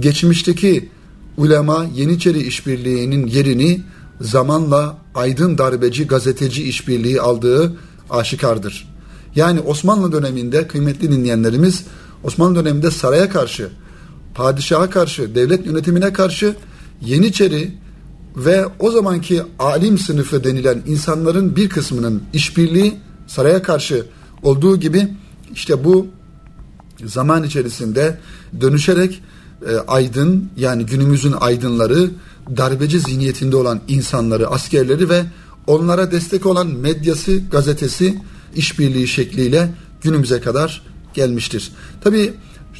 Geçmişteki 0.00 0.88
ulema 1.36 1.86
Yeniçeri 1.94 2.42
işbirliğinin 2.42 3.26
yerini 3.26 3.80
zamanla 4.20 4.98
aydın 5.14 5.58
darbeci 5.58 6.06
gazeteci 6.06 6.62
işbirliği 6.62 7.20
aldığı 7.20 7.76
aşikardır. 8.10 8.88
Yani 9.36 9.60
Osmanlı 9.60 10.12
döneminde 10.12 10.68
kıymetli 10.68 11.12
dinleyenlerimiz 11.12 11.84
Osmanlı 12.24 12.64
döneminde 12.64 12.90
saraya 12.90 13.28
karşı, 13.28 13.68
padişaha 14.34 14.90
karşı, 14.90 15.34
devlet 15.34 15.66
yönetimine 15.66 16.12
karşı 16.12 16.56
Yeniçeri 17.00 17.72
ve 18.36 18.66
o 18.78 18.90
zamanki 18.90 19.42
alim 19.58 19.98
sınıfı 19.98 20.44
denilen 20.44 20.82
insanların 20.86 21.56
bir 21.56 21.68
kısmının 21.68 22.22
işbirliği 22.32 22.96
saraya 23.26 23.62
karşı 23.62 24.06
olduğu 24.42 24.76
gibi 24.76 25.08
işte 25.54 25.84
bu 25.84 26.06
zaman 27.04 27.44
içerisinde 27.44 28.18
dönüşerek 28.60 29.22
e, 29.68 29.76
aydın 29.76 30.48
yani 30.56 30.86
günümüzün 30.86 31.34
aydınları 31.40 32.10
darbeci 32.56 33.00
zihniyetinde 33.00 33.56
olan 33.56 33.80
insanları, 33.88 34.48
askerleri 34.48 35.08
ve 35.08 35.22
onlara 35.66 36.10
destek 36.10 36.46
olan 36.46 36.66
medyası, 36.66 37.38
gazetesi 37.50 38.18
işbirliği 38.54 39.08
şekliyle 39.08 39.74
günümüze 40.02 40.40
kadar 40.40 40.82
gelmiştir. 41.14 41.72
Tabi 42.00 42.34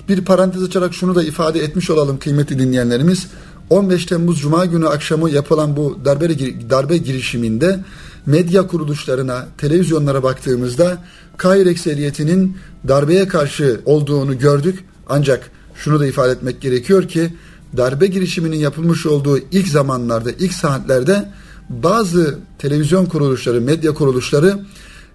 bir 0.09 0.25
parantez 0.25 0.63
açarak 0.63 0.95
şunu 0.95 1.15
da 1.15 1.23
ifade 1.23 1.61
etmiş 1.61 1.91
olalım 1.91 2.19
kıymetli 2.19 2.59
dinleyenlerimiz. 2.59 3.27
15 3.71 4.07
Temmuz 4.07 4.41
Cuma 4.41 4.65
günü 4.65 4.89
akşamı 4.89 5.31
yapılan 5.31 5.77
bu 5.77 5.99
darbe, 6.05 6.29
darbe 6.71 6.97
girişiminde 6.97 7.81
medya 8.27 8.67
kuruluşlarına, 8.67 9.47
televizyonlara 9.59 10.23
baktığımızda 10.23 10.99
Kahir 11.37 11.67
ekseriyetinin 11.67 12.57
darbeye 12.89 13.29
karşı 13.29 13.81
olduğunu 13.85 14.39
gördük. 14.39 14.85
Ancak 15.09 15.51
şunu 15.75 16.01
da 16.01 16.07
ifade 16.07 16.33
etmek 16.33 16.61
gerekiyor 16.61 17.09
ki 17.09 17.35
darbe 17.77 18.07
girişiminin 18.07 18.57
yapılmış 18.57 19.07
olduğu 19.07 19.39
ilk 19.39 19.69
zamanlarda, 19.69 20.31
ilk 20.31 20.53
saatlerde 20.53 21.29
bazı 21.69 22.39
televizyon 22.59 23.07
kuruluşları, 23.07 23.61
medya 23.61 23.95
kuruluşları 23.95 24.59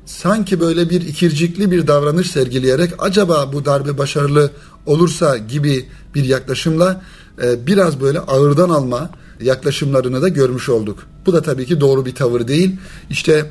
sanki 0.05 0.59
böyle 0.59 0.89
bir 0.89 1.01
ikircikli 1.01 1.71
bir 1.71 1.87
davranış 1.87 2.31
sergileyerek 2.31 2.91
acaba 2.99 3.53
bu 3.53 3.65
darbe 3.65 3.97
başarılı 3.97 4.51
olursa 4.85 5.37
gibi 5.37 5.85
bir 6.15 6.25
yaklaşımla 6.25 7.01
biraz 7.67 8.01
böyle 8.01 8.19
ağırdan 8.19 8.69
alma 8.69 9.09
yaklaşımlarını 9.41 10.21
da 10.21 10.27
görmüş 10.27 10.69
olduk. 10.69 11.07
Bu 11.25 11.33
da 11.33 11.41
tabii 11.41 11.65
ki 11.65 11.81
doğru 11.81 12.05
bir 12.05 12.15
tavır 12.15 12.47
değil. 12.47 12.75
İşte 13.09 13.45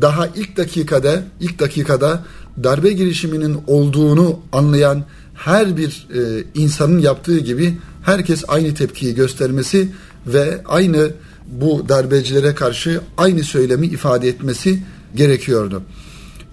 daha 0.00 0.26
ilk 0.26 0.56
dakikada 0.56 1.22
ilk 1.40 1.58
dakikada 1.58 2.24
darbe 2.64 2.92
girişiminin 2.92 3.58
olduğunu 3.66 4.40
anlayan 4.52 5.04
her 5.34 5.76
bir 5.76 6.06
e, 6.14 6.44
insanın 6.54 6.98
yaptığı 6.98 7.38
gibi 7.38 7.78
herkes 8.02 8.44
aynı 8.48 8.74
tepkiyi 8.74 9.14
göstermesi 9.14 9.88
ve 10.26 10.62
aynı 10.66 11.10
bu 11.46 11.88
darbecilere 11.88 12.54
karşı 12.54 13.00
aynı 13.16 13.44
söylemi 13.44 13.86
ifade 13.86 14.28
etmesi 14.28 14.82
gerekiyordu. 15.14 15.82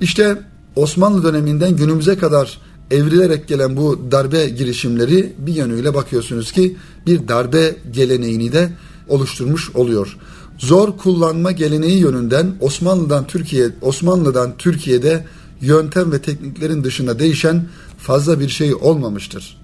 İşte 0.01 0.37
Osmanlı 0.75 1.23
döneminden 1.23 1.75
günümüze 1.75 2.17
kadar 2.17 2.57
evrilerek 2.91 3.47
gelen 3.47 3.77
bu 3.77 3.99
darbe 4.11 4.49
girişimleri 4.49 5.33
bir 5.37 5.53
yönüyle 5.53 5.93
bakıyorsunuz 5.93 6.51
ki 6.51 6.77
bir 7.07 7.27
darbe 7.27 7.75
geleneğini 7.91 8.51
de 8.51 8.69
oluşturmuş 9.07 9.75
oluyor. 9.75 10.17
Zor 10.57 10.97
kullanma 10.97 11.51
geleneği 11.51 11.99
yönünden 11.99 12.55
Osmanlı'dan 12.61 13.27
Türkiye 13.27 13.69
Osmanlı'dan 13.81 14.57
Türkiye'de 14.57 15.25
yöntem 15.61 16.11
ve 16.11 16.21
tekniklerin 16.21 16.83
dışında 16.83 17.19
değişen 17.19 17.67
fazla 17.97 18.39
bir 18.39 18.49
şey 18.49 18.73
olmamıştır. 18.75 19.57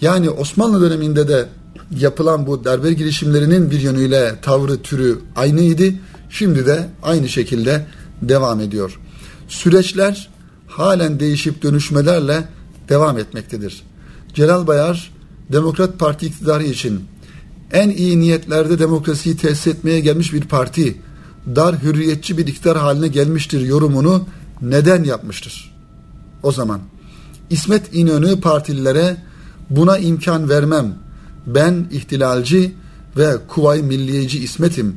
Yani 0.00 0.30
Osmanlı 0.30 0.80
döneminde 0.80 1.28
de 1.28 1.48
yapılan 1.98 2.46
bu 2.46 2.64
darbe 2.64 2.92
girişimlerinin 2.92 3.70
bir 3.70 3.80
yönüyle 3.80 4.34
tavrı 4.42 4.82
türü 4.82 5.18
aynıydı. 5.36 5.84
Şimdi 6.30 6.66
de 6.66 6.88
aynı 7.02 7.28
şekilde 7.28 7.86
devam 8.22 8.60
ediyor. 8.60 9.00
Süreçler 9.48 10.33
halen 10.76 11.20
değişip 11.20 11.62
dönüşmelerle 11.62 12.48
devam 12.88 13.18
etmektedir. 13.18 13.82
Celal 14.34 14.66
Bayar, 14.66 15.12
Demokrat 15.52 15.98
Parti 15.98 16.26
iktidarı 16.26 16.64
için 16.64 17.04
en 17.72 17.90
iyi 17.90 18.20
niyetlerde 18.20 18.78
demokrasiyi 18.78 19.36
tesis 19.36 19.66
etmeye 19.66 20.00
gelmiş 20.00 20.32
bir 20.32 20.40
parti, 20.40 20.98
dar 21.56 21.82
hürriyetçi 21.82 22.38
bir 22.38 22.46
iktidar 22.46 22.78
haline 22.78 23.08
gelmiştir 23.08 23.60
yorumunu 23.60 24.26
neden 24.62 25.04
yapmıştır? 25.04 25.74
O 26.42 26.52
zaman 26.52 26.80
İsmet 27.50 27.94
İnönü 27.94 28.40
partililere 28.40 29.16
buna 29.70 29.98
imkan 29.98 30.48
vermem. 30.48 30.94
Ben 31.46 31.86
ihtilalci 31.90 32.74
ve 33.16 33.36
kuvay 33.48 33.82
milliyeci 33.82 34.38
İsmet'im. 34.38 34.96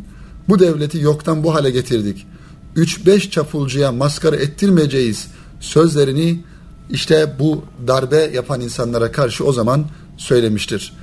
Bu 0.50 0.60
devleti 0.60 1.00
yoktan 1.00 1.44
bu 1.44 1.56
hale 1.56 1.72
getirdik. 1.72 2.28
3-5 2.76 3.30
çapulcuya 3.30 3.92
maskara 3.92 4.36
ettirmeyeceğiz 4.36 5.28
sözlerini 5.60 6.44
işte 6.90 7.36
bu 7.40 7.64
darbe 7.88 8.32
yapan 8.34 8.62
insanlara 8.62 9.12
karşı 9.12 9.46
o 9.46 9.54
zaman 9.54 9.86
söylemiştir. 10.18 10.94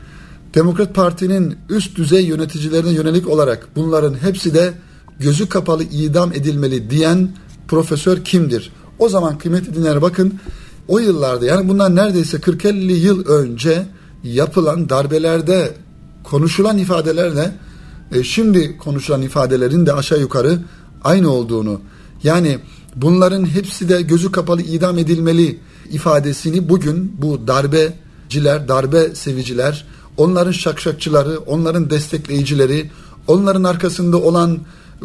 Demokrat 0.55 0.95
Parti'nin 0.95 1.57
üst 1.69 1.97
düzey 1.97 2.25
yöneticilerine 2.25 2.91
yönelik 2.91 3.29
olarak 3.29 3.69
bunların 3.77 4.15
hepsi 4.15 4.55
de 4.55 4.73
gözü 5.21 5.49
kapalı 5.49 5.83
idam 5.83 6.33
edilmeli 6.33 6.91
diyen 6.91 7.29
profesör 7.69 8.25
kimdir? 8.25 8.73
O 8.99 9.09
zaman 9.09 9.39
kıymetli 9.39 9.75
dinler 9.75 10.03
bakın 10.03 10.35
o 10.89 10.99
yıllarda 10.99 11.47
yani 11.47 11.69
bundan 11.69 11.97
neredeyse 11.97 12.37
40-50 12.37 12.93
yıl 12.93 13.27
önce 13.27 13.87
yapılan 14.25 14.89
darbelerde 14.89 15.75
konuşulan 16.25 16.79
ifadelerle 16.79 17.53
e, 18.13 18.23
şimdi 18.23 18.79
konuşulan 18.79 19.23
ifadelerin 19.23 19.87
de 19.87 19.93
aşağı 19.93 20.21
yukarı 20.21 20.59
aynı 21.05 21.31
olduğunu 21.31 21.81
yani 22.23 22.59
bunların 22.97 23.47
hepsi 23.47 23.89
de 23.89 24.03
gözü 24.03 24.33
kapalı 24.33 24.63
idam 24.63 24.99
edilmeli 24.99 25.59
ifadesini 25.91 26.69
bugün 26.69 27.17
bu 27.19 27.47
darbeciler, 27.47 28.69
darbe 28.69 29.15
seviciler, 29.15 29.87
onların 30.17 30.53
şakşakçıları, 30.53 31.39
onların 31.39 31.91
destekleyicileri, 31.91 32.91
onların 33.27 33.65
arkasında 33.65 34.17
olan 34.17 34.59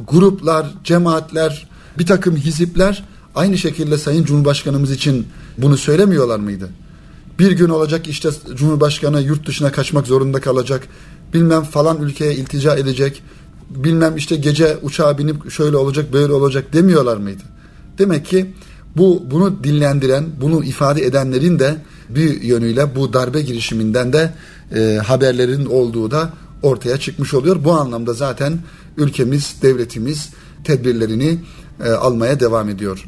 gruplar, 0.08 0.73
cemaatler, 0.84 1.69
bir 1.99 2.06
takım 2.06 2.36
hizipler 2.36 3.04
aynı 3.36 3.58
şekilde 3.58 3.97
Sayın 3.97 4.23
Cumhurbaşkanımız 4.23 4.91
için 4.91 5.28
bunu 5.58 5.78
söylemiyorlar 5.78 6.39
mıydı? 6.39 6.69
Bir 7.39 7.52
gün 7.52 7.69
olacak 7.69 8.08
işte 8.08 8.30
Cumhurbaşkanı 8.56 9.21
yurt 9.21 9.47
dışına 9.47 9.71
kaçmak 9.71 10.08
zorunda 10.08 10.41
kalacak. 10.41 10.88
Bilmem 11.34 11.63
falan 11.63 12.02
ülkeye 12.02 12.36
iltica 12.36 12.75
edecek. 12.75 13.23
Bilmem 13.69 14.17
işte 14.17 14.36
gece 14.36 14.78
uçağa 14.82 15.17
binip 15.17 15.52
şöyle 15.52 15.78
olacak 15.78 16.13
böyle 16.13 16.34
olacak 16.34 16.73
demiyorlar 16.73 17.17
mıydı? 17.17 17.43
Demek 18.00 18.26
ki 18.26 18.54
bu 18.98 19.24
bunu 19.32 19.64
dillendiren, 19.64 20.26
bunu 20.42 20.64
ifade 20.64 21.06
edenlerin 21.06 21.60
de 21.60 21.78
bir 22.10 22.42
yönüyle 22.42 22.96
bu 22.96 23.14
darbe 23.14 23.42
girişiminden 23.42 24.14
de 24.14 24.34
e, 24.76 25.00
haberlerin 25.06 25.66
olduğu 25.66 26.12
da 26.12 26.34
ortaya 26.62 26.98
çıkmış 26.98 27.34
oluyor. 27.34 27.64
Bu 27.64 27.72
anlamda 27.72 28.14
zaten 28.14 28.60
ülkemiz, 28.98 29.56
devletimiz 29.62 30.30
tedbirlerini 30.64 31.40
e, 31.86 31.90
almaya 31.90 32.40
devam 32.40 32.70
ediyor. 32.70 33.06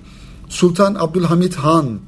Sultan 0.50 0.96
Abdülhamit 1.00 1.56
Han, 1.56 2.00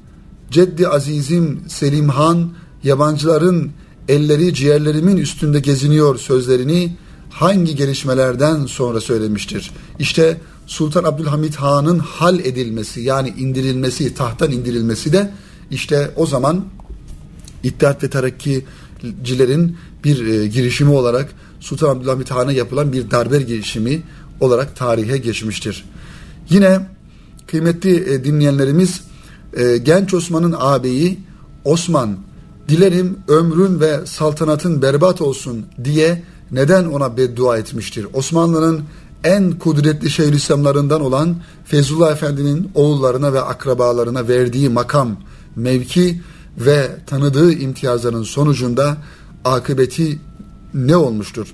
Ceddi 0.51 0.87
Azizim 0.87 1.59
Selim 1.67 2.09
Han, 2.09 2.49
yabancıların 2.83 3.71
elleri 4.07 4.53
ciğerlerimin 4.53 5.17
üstünde 5.17 5.59
geziniyor 5.59 6.17
sözlerini 6.17 6.97
hangi 7.29 7.75
gelişmelerden 7.75 8.65
sonra 8.65 9.01
söylemiştir? 9.01 9.71
İşte 9.99 10.37
Sultan 10.67 11.03
Abdülhamit 11.03 11.55
Han'ın 11.55 11.99
hal 11.99 12.39
edilmesi 12.39 13.01
yani 13.01 13.29
indirilmesi, 13.29 14.13
tahttan 14.13 14.51
indirilmesi 14.51 15.13
de 15.13 15.31
işte 15.71 16.11
o 16.15 16.25
zaman 16.25 16.65
İttihat 17.63 18.03
ve 18.03 18.09
Terakki 18.09 18.65
darbecilerin 19.03 19.77
bir 20.03 20.27
e, 20.27 20.47
girişimi 20.47 20.91
olarak 20.91 21.33
Sultan 21.59 21.89
Abdülhamit 21.89 22.31
Han'a 22.31 22.51
yapılan 22.51 22.93
bir 22.93 23.11
darbe 23.11 23.41
girişimi 23.41 24.01
olarak 24.39 24.75
tarihe 24.75 25.17
geçmiştir. 25.17 25.85
Yine 26.49 26.79
kıymetli 27.47 28.13
e, 28.13 28.23
dinleyenlerimiz 28.23 29.01
e, 29.53 29.77
Genç 29.77 30.13
Osman'ın 30.13 30.55
ağabeyi 30.59 31.19
Osman 31.65 32.17
dilerim 32.69 33.17
ömrün 33.27 33.79
ve 33.79 34.05
saltanatın 34.05 34.81
berbat 34.81 35.21
olsun 35.21 35.65
diye 35.83 36.23
neden 36.51 36.85
ona 36.85 37.17
beddua 37.17 37.57
etmiştir? 37.57 38.07
Osmanlı'nın 38.13 38.83
en 39.23 39.51
kudretli 39.51 40.09
Şeyhülislamlarından 40.09 41.01
olan 41.01 41.35
Feyzullah 41.65 42.11
Efendi'nin 42.11 42.71
oğullarına 42.75 43.33
ve 43.33 43.41
akrabalarına 43.41 44.27
verdiği 44.27 44.69
makam, 44.69 45.17
mevki 45.55 46.21
ve 46.57 46.91
tanıdığı 47.05 47.53
imtiyazların 47.53 48.23
sonucunda 48.23 48.97
akıbeti 49.45 50.19
ne 50.73 50.95
olmuştur? 50.95 51.53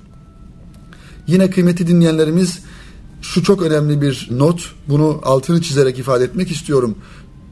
Yine 1.26 1.50
kıymeti 1.50 1.86
dinleyenlerimiz 1.86 2.58
şu 3.22 3.42
çok 3.42 3.62
önemli 3.62 4.02
bir 4.02 4.28
not, 4.30 4.74
bunu 4.88 5.20
altını 5.22 5.62
çizerek 5.62 5.98
ifade 5.98 6.24
etmek 6.24 6.50
istiyorum. 6.50 6.98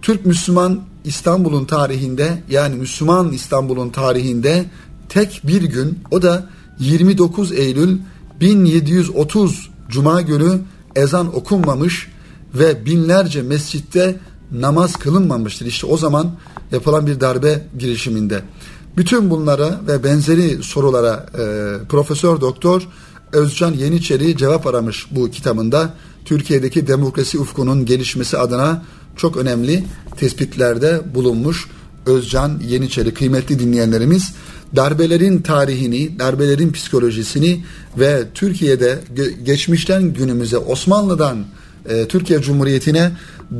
Türk 0.02 0.26
Müslüman 0.26 0.80
İstanbul'un 1.04 1.64
tarihinde 1.64 2.42
yani 2.50 2.76
Müslüman 2.76 3.32
İstanbul'un 3.32 3.90
tarihinde 3.90 4.64
tek 5.08 5.40
bir 5.44 5.62
gün 5.62 5.98
o 6.10 6.22
da 6.22 6.46
29 6.78 7.52
Eylül 7.52 7.98
1730 8.40 9.70
Cuma 9.88 10.20
günü 10.20 10.60
ezan 10.96 11.36
okunmamış 11.36 12.08
ve 12.54 12.86
binlerce 12.86 13.42
mescitte 13.42 14.16
namaz 14.52 14.92
kılınmamıştır. 14.96 15.66
İşte 15.66 15.86
o 15.86 15.96
zaman 15.96 16.30
yapılan 16.72 17.06
bir 17.06 17.20
darbe 17.20 17.66
girişiminde. 17.78 18.42
Bütün 18.96 19.30
bunlara 19.30 19.80
ve 19.88 20.04
benzeri 20.04 20.62
sorulara 20.62 21.26
e, 21.34 21.42
Profesör 21.88 22.40
Doktor 22.40 22.88
Özcan 23.32 23.72
Yeniçeri 23.72 24.36
cevap 24.36 24.66
aramış 24.66 25.06
bu 25.10 25.30
kitabında. 25.30 25.94
Türkiye'deki 26.24 26.86
demokrasi 26.86 27.38
ufkunun 27.38 27.86
gelişmesi 27.86 28.38
adına 28.38 28.82
çok 29.16 29.36
önemli 29.36 29.84
tespitlerde 30.16 31.00
bulunmuş 31.14 31.68
Özcan 32.08 32.60
Yeniçeri 32.68 33.14
kıymetli 33.14 33.58
dinleyenlerimiz 33.58 34.34
darbelerin 34.76 35.42
tarihini, 35.42 36.18
darbelerin 36.18 36.72
psikolojisini 36.72 37.64
ve 37.98 38.24
Türkiye'de 38.34 38.98
geçmişten 39.44 40.12
günümüze 40.12 40.58
Osmanlı'dan 40.58 41.44
e, 41.88 42.08
Türkiye 42.08 42.40
Cumhuriyeti'ne 42.40 43.12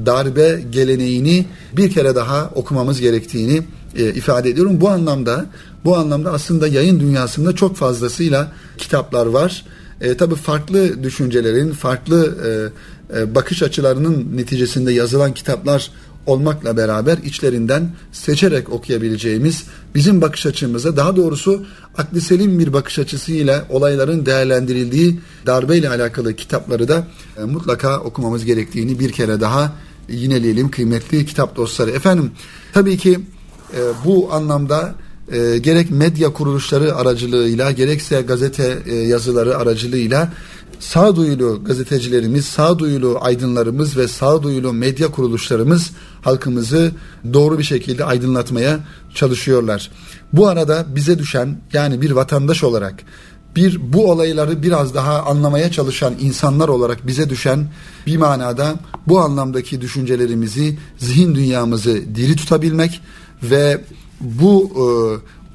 darbe 0.06 0.64
geleneğini 0.70 1.46
bir 1.76 1.90
kere 1.90 2.14
daha 2.14 2.50
okumamız 2.54 3.00
gerektiğini 3.00 3.62
e, 3.96 4.04
ifade 4.04 4.50
ediyorum. 4.50 4.80
Bu 4.80 4.88
anlamda 4.88 5.46
bu 5.84 5.96
anlamda 5.96 6.32
aslında 6.32 6.68
yayın 6.68 7.00
dünyasında 7.00 7.52
çok 7.52 7.76
fazlasıyla 7.76 8.52
kitaplar 8.78 9.26
var. 9.26 9.64
E, 10.00 10.16
tabii 10.16 10.34
farklı 10.34 11.02
düşüncelerin, 11.02 11.72
farklı 11.72 12.38
e, 13.12 13.20
e, 13.20 13.34
bakış 13.34 13.62
açılarının 13.62 14.36
neticesinde 14.36 14.92
yazılan 14.92 15.34
kitaplar 15.34 15.90
olmakla 16.28 16.76
beraber 16.76 17.18
içlerinden 17.18 17.90
seçerek 18.12 18.72
okuyabileceğimiz 18.72 19.64
bizim 19.94 20.20
bakış 20.20 20.46
açımıza 20.46 20.96
daha 20.96 21.16
doğrusu 21.16 21.66
akli 21.98 22.20
selim 22.20 22.58
bir 22.58 22.72
bakış 22.72 22.98
açısıyla 22.98 23.64
olayların 23.68 24.26
değerlendirildiği 24.26 25.20
darbeyle 25.46 25.88
alakalı 25.88 26.36
kitapları 26.36 26.88
da 26.88 27.06
e, 27.38 27.44
mutlaka 27.44 28.00
okumamız 28.00 28.44
gerektiğini 28.44 28.98
bir 29.00 29.12
kere 29.12 29.40
daha 29.40 29.72
yineleyelim 30.08 30.70
kıymetli 30.70 31.26
kitap 31.26 31.56
dostları. 31.56 31.90
Efendim 31.90 32.30
tabii 32.72 32.98
ki 32.98 33.20
e, 33.74 33.80
bu 34.04 34.32
anlamda 34.32 34.94
e, 35.32 35.58
gerek 35.58 35.90
medya 35.90 36.32
kuruluşları 36.32 36.96
aracılığıyla 36.96 37.70
gerekse 37.72 38.22
gazete 38.22 38.78
e, 38.86 38.94
yazıları 38.94 39.56
aracılığıyla 39.56 40.32
sağduyulu 40.78 41.64
gazetecilerimiz, 41.64 42.44
sağduyulu 42.44 43.18
aydınlarımız 43.20 43.96
ve 43.96 44.08
sağduyulu 44.08 44.72
medya 44.72 45.10
kuruluşlarımız 45.10 45.90
halkımızı 46.22 46.92
doğru 47.32 47.58
bir 47.58 47.64
şekilde 47.64 48.04
aydınlatmaya 48.04 48.80
çalışıyorlar. 49.14 49.90
Bu 50.32 50.48
arada 50.48 50.86
bize 50.94 51.18
düşen 51.18 51.56
yani 51.72 52.00
bir 52.00 52.10
vatandaş 52.10 52.64
olarak 52.64 52.94
bir 53.56 53.92
bu 53.92 54.10
olayları 54.10 54.62
biraz 54.62 54.94
daha 54.94 55.22
anlamaya 55.22 55.70
çalışan 55.70 56.14
insanlar 56.20 56.68
olarak 56.68 57.06
bize 57.06 57.30
düşen 57.30 57.68
bir 58.06 58.16
manada 58.16 58.74
bu 59.06 59.20
anlamdaki 59.20 59.80
düşüncelerimizi, 59.80 60.78
zihin 60.98 61.34
dünyamızı 61.34 62.14
diri 62.14 62.36
tutabilmek 62.36 63.00
ve 63.42 63.84
bu 64.20 64.70
e, 64.74 64.84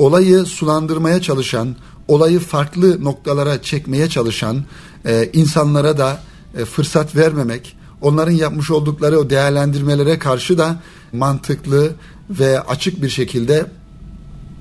olayı 0.04 0.43
sulandırmaya 0.43 1.21
çalışan, 1.21 1.76
olayı 2.08 2.39
farklı 2.39 3.04
noktalara 3.04 3.62
çekmeye 3.62 4.10
çalışan 4.10 4.63
e, 5.05 5.29
insanlara 5.33 5.97
da 5.97 6.19
e, 6.57 6.65
fırsat 6.65 7.15
vermemek, 7.15 7.77
onların 8.01 8.31
yapmış 8.31 8.71
oldukları 8.71 9.19
o 9.19 9.29
değerlendirmelere 9.29 10.19
karşı 10.19 10.57
da 10.57 10.79
mantıklı 11.13 11.91
ve 12.29 12.61
açık 12.61 13.03
bir 13.03 13.09
şekilde 13.09 13.65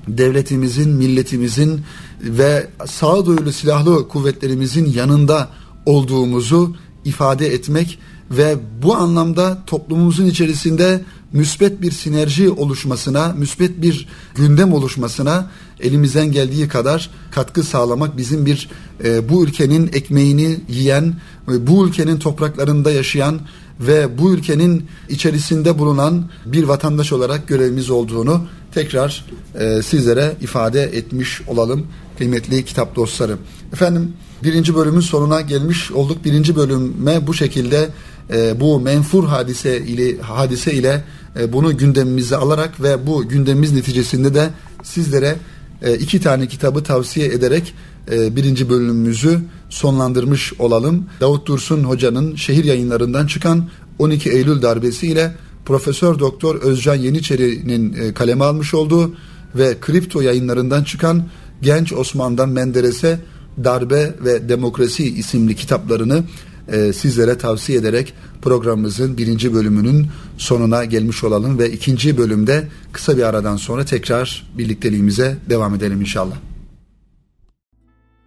devletimizin, 0.07 0.89
milletimizin 0.89 1.81
ve 2.21 2.67
sağduyulu 2.85 3.51
silahlı 3.51 4.07
kuvvetlerimizin 4.07 4.93
yanında 4.93 5.49
olduğumuzu 5.85 6.75
ifade 7.05 7.47
etmek 7.47 7.99
ve 8.31 8.57
bu 8.81 8.95
anlamda 8.95 9.57
toplumumuzun 9.67 10.25
içerisinde 10.25 11.01
müsbet 11.33 11.81
bir 11.81 11.91
sinerji 11.91 12.49
oluşmasına, 12.49 13.33
müsbet 13.37 13.81
bir 13.81 14.07
gündem 14.35 14.73
oluşmasına 14.73 15.51
elimizden 15.83 16.31
geldiği 16.31 16.67
kadar 16.67 17.09
katkı 17.31 17.63
sağlamak 17.63 18.17
bizim 18.17 18.45
bir 18.45 18.69
e, 19.03 19.29
bu 19.29 19.43
ülkenin 19.43 19.87
ekmeğini 19.93 20.59
yiyen, 20.69 21.15
e, 21.51 21.67
bu 21.67 21.87
ülkenin 21.87 22.19
topraklarında 22.19 22.91
yaşayan 22.91 23.39
ve 23.79 24.17
bu 24.17 24.33
ülkenin 24.33 24.85
içerisinde 25.09 25.79
bulunan 25.79 26.25
bir 26.45 26.63
vatandaş 26.63 27.13
olarak 27.13 27.47
görevimiz 27.47 27.89
olduğunu 27.89 28.45
tekrar 28.73 29.25
e, 29.59 29.81
sizlere 29.81 30.35
ifade 30.41 30.83
etmiş 30.83 31.41
olalım 31.47 31.87
kıymetli 32.17 32.65
kitap 32.65 32.95
dostları. 32.95 33.37
Efendim 33.73 34.13
birinci 34.43 34.75
bölümün 34.75 34.99
sonuna 34.99 35.41
gelmiş 35.41 35.91
olduk. 35.91 36.25
Birinci 36.25 36.55
bölüme 36.55 37.27
bu 37.27 37.33
şekilde 37.33 37.89
e, 38.33 38.59
bu 38.59 38.79
menfur 38.79 39.27
hadise 39.27 39.77
ile 39.77 40.21
hadise 40.21 40.73
ile 40.73 41.03
e, 41.39 41.53
bunu 41.53 41.77
gündemimize 41.77 42.35
alarak 42.35 42.83
ve 42.83 43.07
bu 43.07 43.27
gündemimiz 43.27 43.71
neticesinde 43.71 44.33
de 44.33 44.49
sizlere 44.83 45.35
e, 45.83 45.95
iki 45.95 46.21
tane 46.21 46.47
kitabı 46.47 46.83
tavsiye 46.83 47.27
ederek 47.27 47.73
e, 48.11 48.35
birinci 48.35 48.69
bölümümüzü 48.69 49.39
sonlandırmış 49.69 50.53
olalım. 50.59 51.05
Davut 51.21 51.47
Dursun 51.47 51.83
Hoca'nın 51.83 52.35
şehir 52.35 52.63
yayınlarından 52.63 53.27
çıkan 53.27 53.69
12 53.99 54.29
Eylül 54.29 54.61
darbesi 54.61 55.07
ile 55.07 55.35
Profesör 55.65 56.19
Doktor 56.19 56.55
Özcan 56.55 56.95
Yeniçeri'nin 56.95 57.93
e, 57.93 58.13
kaleme 58.13 58.45
almış 58.45 58.73
olduğu 58.73 59.15
ve 59.55 59.79
Kripto 59.81 60.21
yayınlarından 60.21 60.83
çıkan 60.83 61.23
Genç 61.61 61.93
Osman'dan 61.93 62.49
Menderes'e 62.49 63.19
Darbe 63.63 64.15
ve 64.25 64.49
Demokrasi 64.49 65.05
isimli 65.05 65.55
kitaplarını 65.55 66.23
e, 66.67 66.93
sizlere 66.93 67.37
tavsiye 67.37 67.77
ederek 67.77 68.13
programımızın 68.41 69.17
birinci 69.17 69.53
bölümünün 69.53 70.07
sonuna 70.37 70.85
gelmiş 70.85 71.23
olalım 71.23 71.59
ve 71.59 71.71
ikinci 71.71 72.17
bölümde 72.17 72.67
kısa 72.91 73.17
bir 73.17 73.23
aradan 73.23 73.57
sonra 73.57 73.85
tekrar 73.85 74.47
birlikteliğimize 74.57 75.37
devam 75.49 75.75
edelim 75.75 76.01
inşallah. 76.01 76.35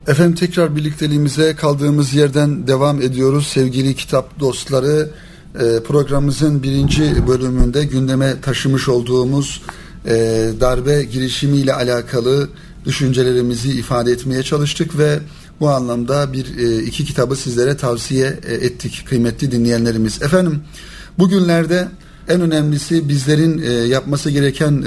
Efendim 0.07 0.35
tekrar 0.35 0.77
birlikteliğimize 0.77 1.57
kaldığımız 1.57 2.15
yerden 2.15 2.67
devam 2.67 3.03
ediyoruz 3.03 3.47
sevgili 3.47 3.95
kitap 3.95 4.41
dostları. 4.41 5.11
E, 5.55 5.83
programımızın 5.83 6.63
birinci 6.63 7.27
bölümünde 7.29 7.85
gündeme 7.85 8.41
taşımış 8.41 8.89
olduğumuz 8.89 9.63
e, 10.07 10.13
darbe 10.61 11.03
girişimiyle 11.03 11.75
alakalı 11.75 12.49
düşüncelerimizi 12.85 13.71
ifade 13.71 14.13
etmeye 14.13 14.43
çalıştık 14.43 14.99
ve 14.99 15.19
bu 15.61 15.71
anlamda 15.71 16.33
bir 16.33 16.59
e, 16.59 16.83
iki 16.83 17.05
kitabı 17.05 17.37
sizlere 17.37 17.77
tavsiye 17.77 18.41
e, 18.47 18.55
ettik 18.55 19.05
kıymetli 19.09 19.53
dinleyenlerimiz. 19.53 20.23
Efendim 20.23 20.61
bugünlerde 21.19 21.89
en 22.29 22.41
önemlisi 22.41 23.09
bizlerin 23.09 23.63
e, 23.63 23.71
yapması 23.71 24.31
gereken 24.31 24.85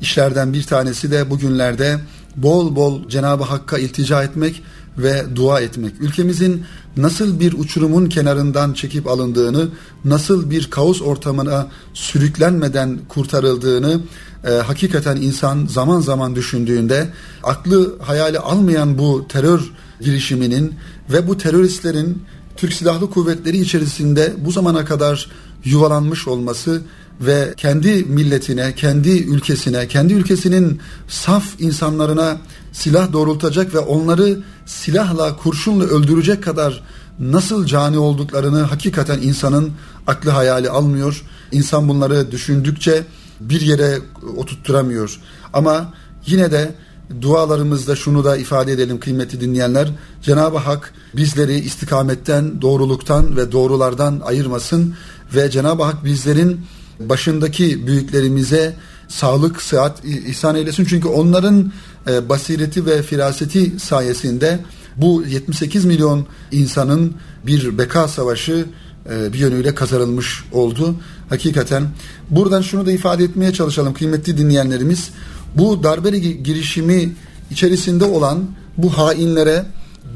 işlerden 0.00 0.52
bir 0.52 0.62
tanesi 0.62 1.10
de 1.10 1.30
bugünlerde 1.30 1.98
bol 2.36 2.76
bol 2.76 3.08
Cenab-ı 3.08 3.44
Hakk'a 3.44 3.78
iltica 3.78 4.22
etmek 4.22 4.62
ve 4.98 5.24
dua 5.36 5.60
etmek. 5.60 5.94
Ülkemizin 6.00 6.64
nasıl 6.96 7.40
bir 7.40 7.52
uçurumun 7.52 8.06
kenarından 8.06 8.72
çekip 8.72 9.06
alındığını, 9.06 9.68
nasıl 10.04 10.50
bir 10.50 10.70
kaos 10.70 11.02
ortamına 11.02 11.66
sürüklenmeden 11.94 12.98
kurtarıldığını 13.08 14.00
e, 14.44 14.50
hakikaten 14.50 15.16
insan 15.16 15.66
zaman 15.66 16.00
zaman 16.00 16.34
düşündüğünde 16.34 17.08
aklı 17.42 17.98
hayali 18.00 18.38
almayan 18.38 18.98
bu 18.98 19.28
terör 19.28 19.72
girişiminin 20.02 20.74
ve 21.12 21.28
bu 21.28 21.38
teröristlerin 21.38 22.22
Türk 22.56 22.72
Silahlı 22.72 23.10
Kuvvetleri 23.10 23.58
içerisinde 23.58 24.32
bu 24.38 24.52
zamana 24.52 24.84
kadar 24.84 25.30
yuvalanmış 25.64 26.28
olması 26.28 26.82
ve 27.20 27.54
kendi 27.56 28.04
milletine, 28.04 28.74
kendi 28.74 29.10
ülkesine, 29.10 29.88
kendi 29.88 30.12
ülkesinin 30.12 30.80
saf 31.08 31.44
insanlarına 31.58 32.36
silah 32.72 33.12
doğrultacak 33.12 33.74
ve 33.74 33.78
onları 33.78 34.38
silahla, 34.66 35.36
kurşunla 35.36 35.84
öldürecek 35.84 36.44
kadar 36.44 36.82
nasıl 37.18 37.66
cani 37.66 37.98
olduklarını 37.98 38.62
hakikaten 38.62 39.18
insanın 39.22 39.72
aklı 40.06 40.30
hayali 40.30 40.70
almıyor. 40.70 41.22
İnsan 41.52 41.88
bunları 41.88 42.30
düşündükçe 42.30 43.04
bir 43.40 43.60
yere 43.60 43.98
oturtturamıyor. 44.36 45.20
Ama 45.52 45.94
yine 46.26 46.52
de 46.52 46.74
dualarımızda 47.20 47.96
şunu 47.96 48.24
da 48.24 48.36
ifade 48.36 48.72
edelim 48.72 49.00
kıymetli 49.00 49.40
dinleyenler. 49.40 49.88
Cenab-ı 50.22 50.58
Hak 50.58 50.94
bizleri 51.16 51.54
istikametten, 51.58 52.62
doğruluktan 52.62 53.36
ve 53.36 53.52
doğrulardan 53.52 54.20
ayırmasın 54.24 54.94
ve 55.34 55.50
Cenab-ı 55.50 55.82
Hak 55.82 56.04
bizlerin 56.04 56.60
başındaki 57.00 57.86
büyüklerimize 57.86 58.76
sağlık, 59.08 59.62
sıhhat 59.62 60.04
ihsan 60.04 60.56
eylesin. 60.56 60.84
Çünkü 60.84 61.08
onların 61.08 61.72
e, 62.08 62.28
basireti 62.28 62.86
ve 62.86 63.02
firaseti 63.02 63.80
sayesinde 63.80 64.60
bu 64.96 65.24
78 65.28 65.84
milyon 65.84 66.26
insanın 66.52 67.14
bir 67.46 67.78
beka 67.78 68.08
savaşı 68.08 68.66
e, 69.10 69.32
bir 69.32 69.38
yönüyle 69.38 69.74
kazanılmış 69.74 70.44
oldu. 70.52 70.94
Hakikaten 71.28 71.88
buradan 72.30 72.62
şunu 72.62 72.86
da 72.86 72.92
ifade 72.92 73.24
etmeye 73.24 73.52
çalışalım 73.52 73.94
kıymetli 73.94 74.38
dinleyenlerimiz. 74.38 75.10
Bu 75.56 75.82
darbe 75.82 76.18
girişimi 76.18 77.12
içerisinde 77.50 78.04
olan 78.04 78.44
bu 78.78 78.90
hainlere 78.90 79.66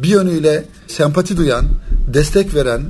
bir 0.02 0.08
yönüyle 0.08 0.64
sempati 0.86 1.36
duyan, 1.36 1.64
destek 2.14 2.54
veren 2.54 2.82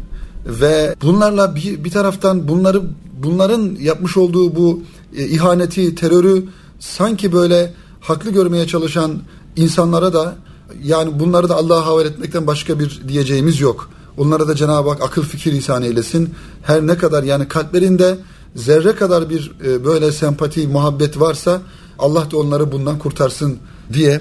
ve 0.46 0.94
bunlarla 1.02 1.54
bir, 1.56 1.84
bir 1.84 1.90
taraftan 1.90 2.48
bunları 2.48 2.82
bunların 3.22 3.76
yapmış 3.80 4.16
olduğu 4.16 4.56
bu 4.56 4.82
e, 5.16 5.24
ihaneti, 5.24 5.94
terörü 5.94 6.44
sanki 6.78 7.32
böyle 7.32 7.74
haklı 8.00 8.30
görmeye 8.30 8.66
çalışan 8.66 9.18
insanlara 9.56 10.12
da 10.12 10.34
yani 10.82 11.20
bunları 11.20 11.48
da 11.48 11.56
Allah'a 11.56 11.86
havale 11.86 12.08
etmekten 12.08 12.46
başka 12.46 12.78
bir 12.78 13.00
diyeceğimiz 13.08 13.60
yok. 13.60 13.90
Onlara 14.18 14.48
da 14.48 14.54
Cenab-ı 14.54 14.88
Hak 14.88 15.02
akıl 15.02 15.22
fikir 15.22 15.52
ihsan 15.52 15.82
eylesin. 15.82 16.34
Her 16.62 16.86
ne 16.86 16.98
kadar 16.98 17.22
yani 17.22 17.48
kalplerinde 17.48 18.18
zerre 18.54 18.94
kadar 18.94 19.30
bir 19.30 19.52
e, 19.66 19.84
böyle 19.84 20.12
sempati, 20.12 20.68
muhabbet 20.68 21.20
varsa 21.20 21.62
Allah 21.98 22.30
da 22.30 22.36
onları 22.36 22.72
bundan 22.72 22.98
kurtarsın 22.98 23.58
diye 23.92 24.20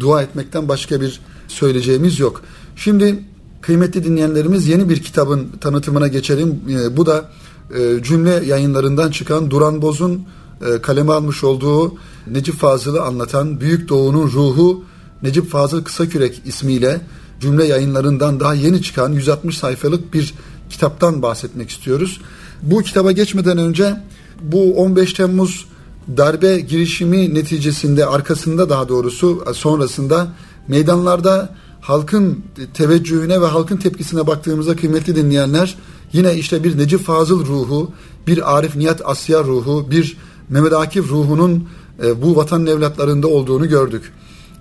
dua 0.00 0.22
etmekten 0.22 0.68
başka 0.68 1.00
bir 1.00 1.20
söyleyeceğimiz 1.48 2.18
yok. 2.18 2.42
Şimdi 2.76 3.24
kıymetli 3.60 4.04
dinleyenlerimiz 4.04 4.68
yeni 4.68 4.88
bir 4.88 5.02
kitabın 5.02 5.48
tanıtımına 5.60 6.08
geçelim. 6.08 6.60
E, 6.70 6.96
bu 6.96 7.06
da 7.06 7.30
e, 7.74 8.02
cümle 8.02 8.30
yayınlarından 8.30 9.10
çıkan 9.10 9.50
Duran 9.50 9.82
Boz'un 9.82 10.26
e, 10.66 10.82
kaleme 10.82 11.12
almış 11.12 11.44
olduğu 11.44 11.94
Necip 12.26 12.54
Fazıl'ı 12.54 13.02
anlatan 13.02 13.60
Büyük 13.60 13.88
Doğu'nun 13.88 14.30
Ruhu 14.30 14.84
Necip 15.22 15.50
Fazıl 15.50 15.84
Kısakürek 15.84 16.42
ismiyle 16.44 17.00
cümle 17.40 17.64
yayınlarından 17.64 18.40
daha 18.40 18.54
yeni 18.54 18.82
çıkan 18.82 19.12
160 19.12 19.58
sayfalık 19.58 20.14
bir 20.14 20.34
kitaptan 20.70 21.22
bahsetmek 21.22 21.70
istiyoruz. 21.70 22.20
Bu 22.62 22.82
kitaba 22.82 23.12
geçmeden 23.12 23.58
önce 23.58 23.96
bu 24.42 24.74
15 24.74 25.12
Temmuz 25.12 25.66
darbe 26.16 26.60
girişimi 26.60 27.34
neticesinde 27.34 28.06
arkasında 28.06 28.68
daha 28.68 28.88
doğrusu 28.88 29.44
sonrasında 29.52 30.28
meydanlarda 30.68 31.54
halkın 31.80 32.44
teveccühüne 32.74 33.40
ve 33.40 33.46
halkın 33.46 33.76
tepkisine 33.76 34.26
baktığımızda 34.26 34.76
kıymetli 34.76 35.16
dinleyenler 35.16 35.74
yine 36.12 36.34
işte 36.34 36.64
bir 36.64 36.78
Necip 36.78 37.00
Fazıl 37.00 37.46
ruhu, 37.46 37.90
bir 38.26 38.56
Arif 38.56 38.76
Nihat 38.76 39.02
Asya 39.04 39.44
ruhu, 39.44 39.90
bir 39.90 40.16
Mehmet 40.48 40.72
Akif 40.72 41.10
ruhunun 41.10 41.68
e, 42.04 42.22
bu 42.22 42.36
vatanın 42.36 42.66
evlatlarında 42.66 43.28
olduğunu 43.28 43.68
gördük. 43.68 44.12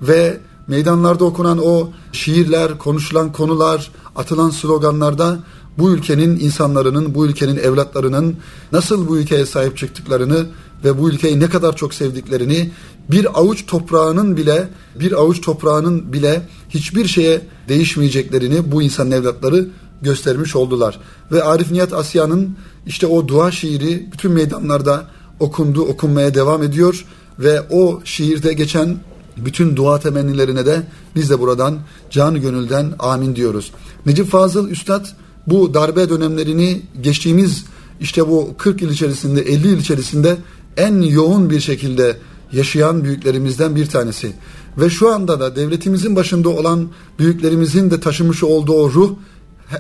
Ve 0.02 0.40
meydanlarda 0.68 1.26
okunan 1.26 1.60
o 1.64 1.90
şiirler, 2.12 2.78
konuşulan 2.78 3.32
konular, 3.32 3.92
atılan 4.16 4.50
sloganlarda 4.50 5.40
bu 5.78 5.92
ülkenin 5.92 6.40
insanlarının, 6.40 7.16
bu 7.16 7.26
ülkenin 7.26 7.58
evlatlarının 7.58 8.36
nasıl 8.72 9.08
bu 9.08 9.18
ülkeye 9.18 9.46
sahip 9.46 9.78
çıktıklarını 9.78 10.46
ve 10.84 10.98
bu 10.98 11.10
ülkeyi 11.10 11.40
ne 11.40 11.50
kadar 11.50 11.76
çok 11.76 11.94
sevdiklerini 11.94 12.72
bir 13.12 13.40
avuç 13.40 13.66
toprağının 13.66 14.38
bile 14.38 14.70
bir 15.00 15.12
avuç 15.12 15.42
toprağının 15.42 16.14
bile 16.14 16.42
hiçbir 16.70 17.08
şeye 17.08 17.42
değişmeyeceklerini 17.70 18.72
bu 18.72 18.82
insanın 18.82 19.12
evlatları 19.12 19.68
göstermiş 20.02 20.56
oldular. 20.56 21.00
Ve 21.32 21.44
Arif 21.44 21.72
Nihat 21.72 21.94
Asya'nın 21.94 22.58
işte 22.88 23.08
o 23.08 23.28
dua 23.28 23.52
şiiri 23.52 24.10
bütün 24.12 24.32
meydanlarda 24.32 25.06
okundu, 25.40 25.82
okunmaya 25.82 26.34
devam 26.34 26.64
ediyor 26.64 27.06
ve 27.40 27.62
o 27.62 28.02
şiirde 28.04 28.54
geçen 28.54 28.98
bütün 29.38 29.76
dua 29.76 30.00
temennilerine 30.00 30.66
de 30.66 30.88
biz 31.16 31.30
de 31.30 31.40
buradan 31.40 31.80
canı 32.10 32.38
gönülden 32.38 32.94
amin 33.00 33.36
diyoruz. 33.36 33.72
Necip 34.06 34.30
Fazıl 34.30 34.70
Üstad 34.70 35.06
bu 35.48 35.74
darbe 35.74 36.10
dönemlerini 36.10 36.82
geçtiğimiz 37.02 37.66
işte 38.00 38.28
bu 38.28 38.54
40 38.58 38.82
yıl 38.82 38.92
içerisinde 38.92 39.42
50 39.42 39.68
yıl 39.68 39.80
içerisinde 39.80 40.38
en 40.78 41.02
yoğun 41.02 41.50
bir 41.50 41.60
şekilde 41.60 42.18
yaşayan 42.52 43.04
büyüklerimizden 43.04 43.76
bir 43.76 43.86
tanesi. 43.86 44.34
Ve 44.78 44.90
şu 44.90 45.14
anda 45.14 45.40
da 45.40 45.56
devletimizin 45.56 46.16
başında 46.16 46.50
olan 46.50 46.90
büyüklerimizin 47.20 47.92
de 47.92 48.00
taşımış 48.00 48.44
olduğu 48.44 48.94
ruh 48.94 49.12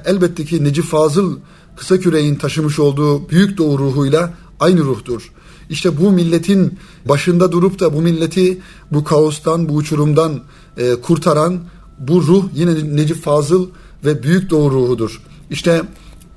elbette 0.05 0.45
ki 0.45 0.63
Necip 0.63 0.85
Fazıl 0.85 1.37
kısa 1.75 1.99
küreğin 1.99 2.35
taşımış 2.35 2.79
olduğu 2.79 3.29
büyük 3.29 3.57
doğu 3.57 3.79
ruhuyla 3.79 4.33
aynı 4.59 4.79
ruhtur. 4.79 5.31
İşte 5.69 6.01
bu 6.01 6.11
milletin 6.11 6.79
başında 7.05 7.51
durup 7.51 7.79
da 7.79 7.93
bu 7.93 8.01
milleti 8.01 8.61
bu 8.91 9.03
kaostan, 9.03 9.69
bu 9.69 9.73
uçurumdan 9.73 10.41
e, 10.77 10.95
kurtaran 10.95 11.59
bu 11.99 12.21
ruh 12.21 12.45
yine 12.55 12.95
Necip 12.95 13.23
Fazıl 13.23 13.67
ve 14.05 14.23
Büyük 14.23 14.49
Doğu 14.49 14.71
ruhudur. 14.71 15.21
İşte 15.49 15.81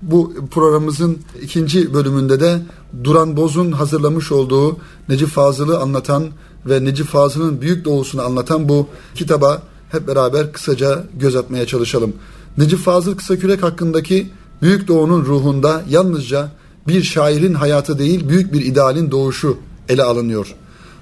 bu 0.03 0.35
programımızın 0.51 1.18
ikinci 1.42 1.94
bölümünde 1.94 2.40
de 2.40 2.62
Duran 3.05 3.37
Boz'un 3.37 3.73
hazırlamış 3.73 4.33
olduğu 4.33 4.77
Necip 5.09 5.29
Fazıl'ı 5.29 5.81
anlatan 5.81 6.29
ve 6.66 6.85
Necip 6.85 7.07
Fazıl'ın 7.07 7.61
Büyük 7.61 7.85
Doğu'sunu 7.85 8.23
anlatan 8.23 8.68
bu 8.68 8.88
kitaba 9.14 9.62
hep 9.90 10.09
beraber 10.09 10.53
kısaca 10.53 11.05
göz 11.14 11.37
atmaya 11.37 11.66
çalışalım. 11.66 12.12
Necip 12.59 12.79
Fazıl 12.79 13.16
Kısakürek 13.16 13.62
hakkındaki 13.62 14.31
Büyük 14.62 14.88
Doğu'nun 14.88 15.25
ruhunda 15.25 15.83
yalnızca 15.88 16.53
bir 16.88 17.03
şairin 17.03 17.55
hayatı 17.55 17.99
değil 17.99 18.29
büyük 18.29 18.53
bir 18.53 18.61
idealin 18.61 19.11
doğuşu 19.11 19.57
ele 19.88 20.03
alınıyor. 20.03 20.55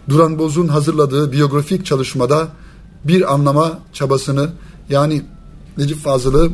Duran 0.09 0.38
Boz'un 0.38 0.69
hazırladığı 0.69 1.33
biyografik 1.33 1.87
çalışmada 1.87 2.49
bir 3.05 3.35
anlama 3.35 3.79
çabasını 3.92 4.51
yani 4.90 5.23
Necip 5.79 5.99
Fazıl'ı 5.99 6.51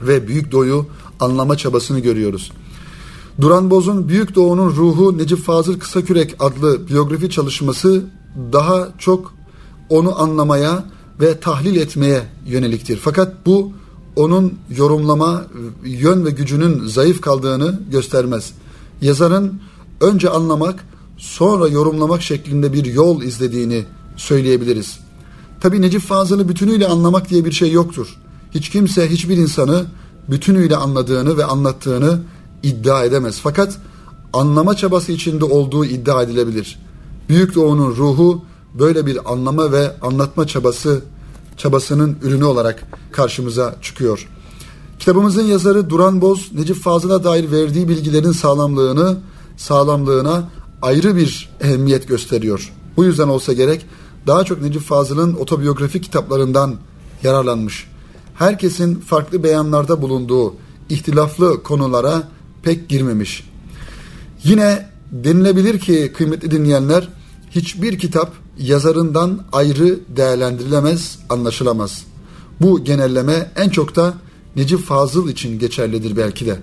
ve 0.00 0.28
Büyük 0.28 0.52
Doğu'yu 0.52 0.86
anlama 1.20 1.56
çabasını 1.56 2.00
görüyoruz. 2.00 2.52
Duran 3.40 3.70
Boz'un 3.70 4.08
Büyük 4.08 4.34
Doğu'nun 4.34 4.70
ruhu 4.70 5.18
Necip 5.18 5.38
Fazıl 5.38 5.78
Kısakürek 5.78 6.36
adlı 6.40 6.88
biyografi 6.88 7.30
çalışması 7.30 8.04
daha 8.52 8.88
çok 8.98 9.34
onu 9.88 10.22
anlamaya 10.22 10.84
ve 11.20 11.40
tahlil 11.40 11.76
etmeye 11.76 12.22
yöneliktir. 12.46 12.96
Fakat 12.96 13.46
bu 13.46 13.72
onun 14.16 14.54
yorumlama 14.76 15.44
yön 15.84 16.24
ve 16.24 16.30
gücünün 16.30 16.86
zayıf 16.86 17.20
kaldığını 17.20 17.80
göstermez. 17.90 18.52
Yazarın 19.02 19.60
önce 20.00 20.30
anlamak 20.30 20.84
sonra 21.16 21.68
yorumlamak 21.68 22.22
şeklinde 22.22 22.72
bir 22.72 22.84
yol 22.84 23.22
izlediğini 23.22 23.84
söyleyebiliriz. 24.16 24.98
Tabi 25.60 25.82
Necip 25.82 26.02
Fazıl'ı 26.02 26.48
bütünüyle 26.48 26.86
anlamak 26.86 27.30
diye 27.30 27.44
bir 27.44 27.52
şey 27.52 27.72
yoktur. 27.72 28.16
Hiç 28.54 28.68
kimse 28.68 29.10
hiçbir 29.10 29.36
insanı 29.36 29.84
bütünüyle 30.30 30.76
anladığını 30.76 31.36
ve 31.36 31.44
anlattığını 31.44 32.20
iddia 32.62 33.04
edemez. 33.04 33.40
Fakat 33.42 33.78
anlama 34.32 34.76
çabası 34.76 35.12
içinde 35.12 35.44
olduğu 35.44 35.84
iddia 35.84 36.22
edilebilir. 36.22 36.78
Büyük 37.28 37.54
Doğu'nun 37.54 37.96
ruhu 37.96 38.44
böyle 38.74 39.06
bir 39.06 39.32
anlama 39.32 39.72
ve 39.72 39.96
anlatma 40.02 40.46
çabası 40.46 41.02
çabasının 41.56 42.16
ürünü 42.22 42.44
olarak 42.44 42.86
karşımıza 43.12 43.76
çıkıyor. 43.82 44.28
Kitabımızın 44.98 45.42
yazarı 45.42 45.90
Duran 45.90 46.20
Boz, 46.20 46.50
Necip 46.52 46.76
Fazıl'a 46.76 47.24
dair 47.24 47.50
verdiği 47.50 47.88
bilgilerin 47.88 48.32
sağlamlığını, 48.32 49.16
sağlamlığına 49.56 50.48
ayrı 50.82 51.16
bir 51.16 51.50
ehemmiyet 51.60 52.08
gösteriyor. 52.08 52.72
Bu 52.96 53.04
yüzden 53.04 53.28
olsa 53.28 53.52
gerek 53.52 53.86
daha 54.26 54.44
çok 54.44 54.62
Necip 54.62 54.82
Fazıl'ın 54.82 55.34
otobiyografik 55.34 56.04
kitaplarından 56.04 56.74
yararlanmış. 57.22 57.93
Herkesin 58.34 58.94
farklı 58.94 59.42
beyanlarda 59.42 60.02
bulunduğu 60.02 60.54
ihtilaflı 60.88 61.62
konulara 61.62 62.28
pek 62.62 62.88
girmemiş. 62.88 63.50
Yine 64.44 64.88
denilebilir 65.12 65.78
ki 65.78 66.12
kıymetli 66.16 66.50
dinleyenler 66.50 67.08
hiçbir 67.50 67.98
kitap 67.98 68.32
yazarından 68.58 69.42
ayrı 69.52 69.98
değerlendirilemez, 70.16 71.18
anlaşılamaz. 71.30 72.04
Bu 72.60 72.84
genelleme 72.84 73.50
en 73.56 73.68
çok 73.68 73.96
da 73.96 74.14
Necip 74.56 74.80
Fazıl 74.80 75.28
için 75.28 75.58
geçerlidir 75.58 76.16
belki 76.16 76.46
de. 76.46 76.58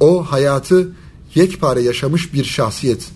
O 0.00 0.24
hayatı 0.24 0.88
yekpare 1.34 1.82
yaşamış 1.82 2.34
bir 2.34 2.44
şahsiyet. 2.44 3.08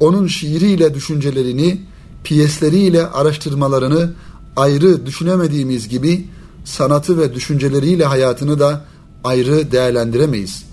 Onun 0.00 0.26
şiiriyle 0.26 0.94
düşüncelerini, 0.94 1.80
piyesleriyle 2.24 3.06
araştırmalarını 3.06 4.12
ayrı 4.56 5.06
düşünemediğimiz 5.06 5.88
gibi 5.88 6.26
sanatı 6.64 7.18
ve 7.18 7.34
düşünceleriyle 7.34 8.04
hayatını 8.04 8.58
da 8.58 8.84
ayrı 9.24 9.72
değerlendiremeyiz. 9.72 10.64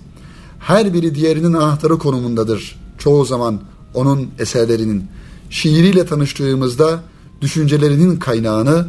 Her 0.58 0.94
biri 0.94 1.14
diğerinin 1.14 1.52
anahtarı 1.52 1.98
konumundadır. 1.98 2.80
Çoğu 2.98 3.24
zaman 3.24 3.60
onun 3.94 4.28
eserlerinin 4.38 5.04
şiiriyle 5.50 6.06
tanıştığımızda 6.06 7.00
düşüncelerinin 7.40 8.16
kaynağını, 8.16 8.86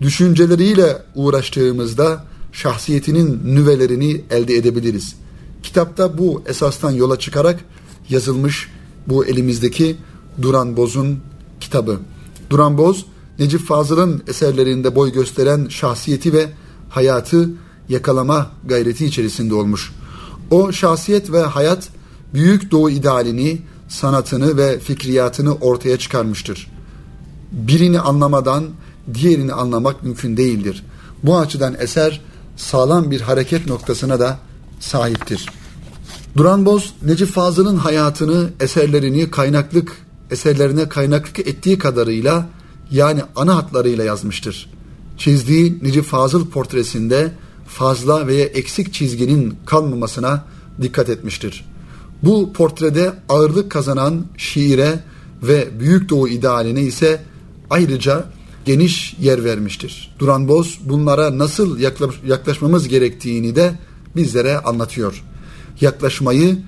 düşünceleriyle 0.00 1.02
uğraştığımızda 1.14 2.24
şahsiyetinin 2.52 3.40
nüvelerini 3.44 4.20
elde 4.30 4.56
edebiliriz. 4.56 5.14
Kitapta 5.62 6.18
bu 6.18 6.42
esastan 6.46 6.90
yola 6.90 7.18
çıkarak 7.18 7.60
yazılmış 8.08 8.68
bu 9.06 9.26
elimizdeki 9.26 9.96
Duran 10.42 10.76
Boz'un 10.76 11.18
kitabı. 11.60 11.98
Duran 12.50 12.78
Boz, 12.78 13.06
Necip 13.38 13.60
Fazıl'ın 13.60 14.22
eserlerinde 14.26 14.96
boy 14.96 15.12
gösteren 15.12 15.66
şahsiyeti 15.68 16.32
ve 16.32 16.48
hayatı 16.88 17.50
yakalama 17.88 18.50
gayreti 18.64 19.06
içerisinde 19.06 19.54
olmuş. 19.54 19.92
O 20.50 20.72
şahsiyet 20.72 21.32
ve 21.32 21.42
hayat 21.42 21.88
büyük 22.34 22.70
doğu 22.70 22.90
idealini, 22.90 23.62
sanatını 23.88 24.56
ve 24.56 24.78
fikriyatını 24.78 25.54
ortaya 25.54 25.96
çıkarmıştır. 25.96 26.70
Birini 27.52 28.00
anlamadan 28.00 28.64
diğerini 29.14 29.52
anlamak 29.52 30.02
mümkün 30.02 30.36
değildir. 30.36 30.84
Bu 31.22 31.38
açıdan 31.38 31.74
eser 31.78 32.20
sağlam 32.56 33.10
bir 33.10 33.20
hareket 33.20 33.66
noktasına 33.66 34.20
da 34.20 34.38
sahiptir. 34.80 35.48
Duran 36.36 36.66
Boz, 36.66 36.94
Necip 37.02 37.28
Fazıl'ın 37.28 37.76
hayatını, 37.76 38.50
eserlerini 38.60 39.30
kaynaklık, 39.30 39.92
eserlerine 40.30 40.88
kaynaklık 40.88 41.38
ettiği 41.38 41.78
kadarıyla 41.78 42.46
yani 42.90 43.22
ana 43.36 43.56
hatlarıyla 43.56 44.04
yazmıştır. 44.04 44.70
Çizdiği 45.18 45.78
Necip 45.82 46.04
Fazıl 46.04 46.50
portresinde 46.50 47.32
fazla 47.66 48.26
veya 48.26 48.44
eksik 48.44 48.92
çizginin 48.92 49.54
kalmamasına 49.66 50.44
dikkat 50.82 51.08
etmiştir. 51.08 51.64
Bu 52.22 52.52
portrede 52.52 53.12
ağırlık 53.28 53.70
kazanan 53.70 54.26
şiire 54.36 55.00
ve 55.42 55.80
Büyük 55.80 56.08
Doğu 56.08 56.28
idealine 56.28 56.82
ise 56.82 57.22
ayrıca 57.70 58.24
geniş 58.64 59.16
yer 59.20 59.44
vermiştir. 59.44 60.14
Duran 60.18 60.48
Boz 60.48 60.80
bunlara 60.84 61.38
nasıl 61.38 61.78
yaklaşmamız 62.26 62.88
gerektiğini 62.88 63.56
de 63.56 63.78
bizlere 64.16 64.58
anlatıyor. 64.58 65.24
Yaklaşmayı 65.80 66.58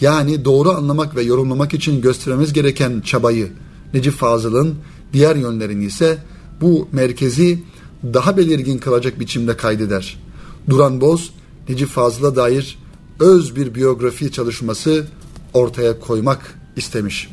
yani 0.00 0.44
doğru 0.44 0.70
anlamak 0.70 1.16
ve 1.16 1.22
yorumlamak 1.22 1.74
için 1.74 2.00
göstermemiz 2.00 2.52
gereken 2.52 3.00
çabayı 3.00 3.52
Necip 3.94 4.14
Fazıl'ın 4.14 4.74
diğer 5.14 5.36
yönlerini 5.36 5.84
ise 5.84 6.18
bu 6.60 6.88
merkezi 6.92 7.62
daha 8.04 8.36
belirgin 8.36 8.78
kılacak 8.78 9.20
biçimde 9.20 9.56
kaydeder. 9.56 10.20
Duran 10.68 11.00
Boz, 11.00 11.30
Necip 11.68 11.88
Fazıl'a 11.88 12.36
dair 12.36 12.78
öz 13.20 13.56
bir 13.56 13.74
biyografi 13.74 14.32
çalışması 14.32 15.06
ortaya 15.52 16.00
koymak 16.00 16.58
istemiş. 16.76 17.28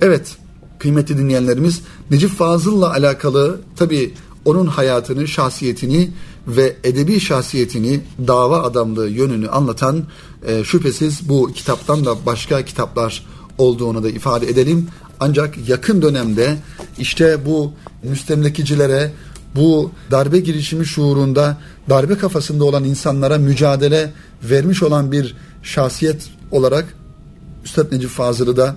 Evet, 0.00 0.36
kıymetli 0.78 1.18
dinleyenlerimiz 1.18 1.82
Necip 2.10 2.30
Fazıl'la 2.30 2.90
alakalı 2.90 3.60
tabi 3.76 4.14
onun 4.44 4.66
hayatını, 4.66 5.28
şahsiyetini 5.28 6.10
ve 6.46 6.76
edebi 6.84 7.20
şahsiyetini, 7.20 8.00
dava 8.26 8.62
adamlığı 8.62 9.08
yönünü 9.08 9.48
anlatan 9.48 10.04
e, 10.46 10.64
şüphesiz 10.64 11.28
bu 11.28 11.52
kitaptan 11.52 12.04
da 12.04 12.26
başka 12.26 12.64
kitaplar 12.64 13.26
olduğunu 13.58 14.02
da 14.02 14.08
ifade 14.08 14.48
edelim. 14.48 14.88
Ancak 15.20 15.68
yakın 15.68 16.02
dönemde 16.02 16.56
işte 16.98 17.46
bu 17.46 17.72
müstemlekicilere, 18.02 19.10
bu 19.54 19.90
darbe 20.10 20.40
girişimi 20.40 20.86
şuurunda, 20.86 21.58
darbe 21.88 22.18
kafasında 22.18 22.64
olan 22.64 22.84
insanlara 22.84 23.38
mücadele 23.38 24.12
vermiş 24.42 24.82
olan 24.82 25.12
bir 25.12 25.34
şahsiyet 25.62 26.28
olarak 26.50 26.94
Üstad 27.64 27.92
Necip 27.92 28.10
Fazıl'ı 28.10 28.56
da 28.56 28.76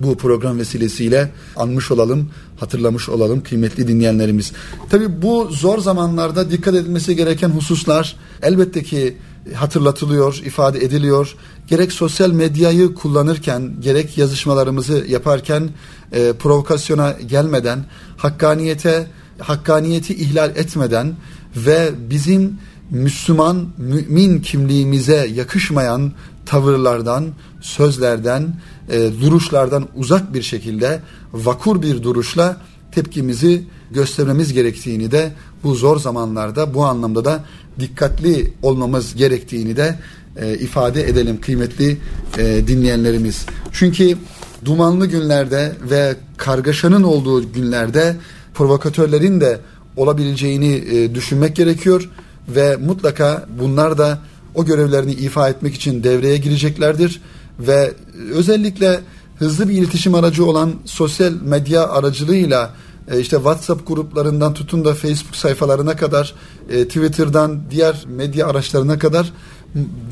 bu 0.00 0.16
program 0.16 0.58
vesilesiyle 0.58 1.30
anmış 1.56 1.90
olalım, 1.90 2.30
hatırlamış 2.60 3.08
olalım 3.08 3.42
kıymetli 3.42 3.88
dinleyenlerimiz. 3.88 4.52
Tabi 4.90 5.22
bu 5.22 5.48
zor 5.50 5.78
zamanlarda 5.78 6.50
dikkat 6.50 6.74
edilmesi 6.74 7.16
gereken 7.16 7.48
hususlar 7.48 8.16
elbette 8.42 8.82
ki 8.82 9.16
hatırlatılıyor, 9.54 10.42
ifade 10.44 10.78
ediliyor. 10.78 11.34
Gerek 11.66 11.92
sosyal 11.92 12.30
medyayı 12.30 12.94
kullanırken, 12.94 13.72
gerek 13.80 14.18
yazışmalarımızı 14.18 15.04
yaparken 15.08 15.70
e, 16.12 16.32
provokasyona 16.32 17.12
gelmeden, 17.12 17.84
hakkaniyete, 18.16 19.06
hakkaniyeti 19.38 20.14
ihlal 20.14 20.50
etmeden 20.50 21.14
ve 21.56 21.90
bizim 22.10 22.58
Müslüman, 22.90 23.68
mümin 23.78 24.40
kimliğimize 24.40 25.30
yakışmayan 25.34 26.12
tavırlardan, 26.46 27.24
sözlerden, 27.60 28.60
e, 28.90 29.10
duruşlardan 29.20 29.88
uzak 29.94 30.34
bir 30.34 30.42
şekilde 30.42 31.00
vakur 31.32 31.82
bir 31.82 32.02
duruşla 32.02 32.56
tepkimizi 32.92 33.64
göstermemiz 33.90 34.52
gerektiğini 34.52 35.10
de 35.10 35.32
bu 35.64 35.74
zor 35.74 35.98
zamanlarda 35.98 36.74
bu 36.74 36.84
anlamda 36.84 37.24
da 37.24 37.44
dikkatli 37.80 38.52
olmamız 38.62 39.14
gerektiğini 39.14 39.76
de 39.76 39.98
e, 40.36 40.54
ifade 40.58 41.08
edelim 41.08 41.40
kıymetli 41.40 41.98
e, 42.38 42.66
dinleyenlerimiz. 42.66 43.46
Çünkü 43.72 44.16
dumanlı 44.64 45.06
günlerde 45.06 45.72
ve 45.90 46.16
kargaşanın 46.36 47.02
olduğu 47.02 47.52
günlerde 47.52 48.16
provokatörlerin 48.54 49.40
de 49.40 49.60
olabileceğini 49.96 50.74
e, 50.74 51.14
düşünmek 51.14 51.56
gerekiyor 51.56 52.10
ve 52.48 52.76
mutlaka 52.76 53.46
bunlar 53.58 53.98
da 53.98 54.18
o 54.54 54.64
görevlerini 54.64 55.12
ifa 55.12 55.48
etmek 55.48 55.74
için 55.74 56.02
devreye 56.04 56.36
gireceklerdir 56.36 57.20
ve 57.58 57.94
özellikle 58.32 59.00
hızlı 59.38 59.68
bir 59.68 59.74
iletişim 59.74 60.14
aracı 60.14 60.44
olan 60.44 60.74
sosyal 60.84 61.32
medya 61.32 61.88
aracılığıyla 61.88 62.74
e, 63.10 63.20
işte 63.20 63.36
WhatsApp 63.36 63.88
gruplarından 63.88 64.54
tutun 64.54 64.84
da 64.84 64.94
Facebook 64.94 65.36
sayfalarına 65.36 65.96
kadar 65.96 66.34
e, 66.70 66.84
Twitter'dan 66.84 67.60
diğer 67.70 68.04
medya 68.08 68.46
araçlarına 68.46 68.98
kadar 68.98 69.32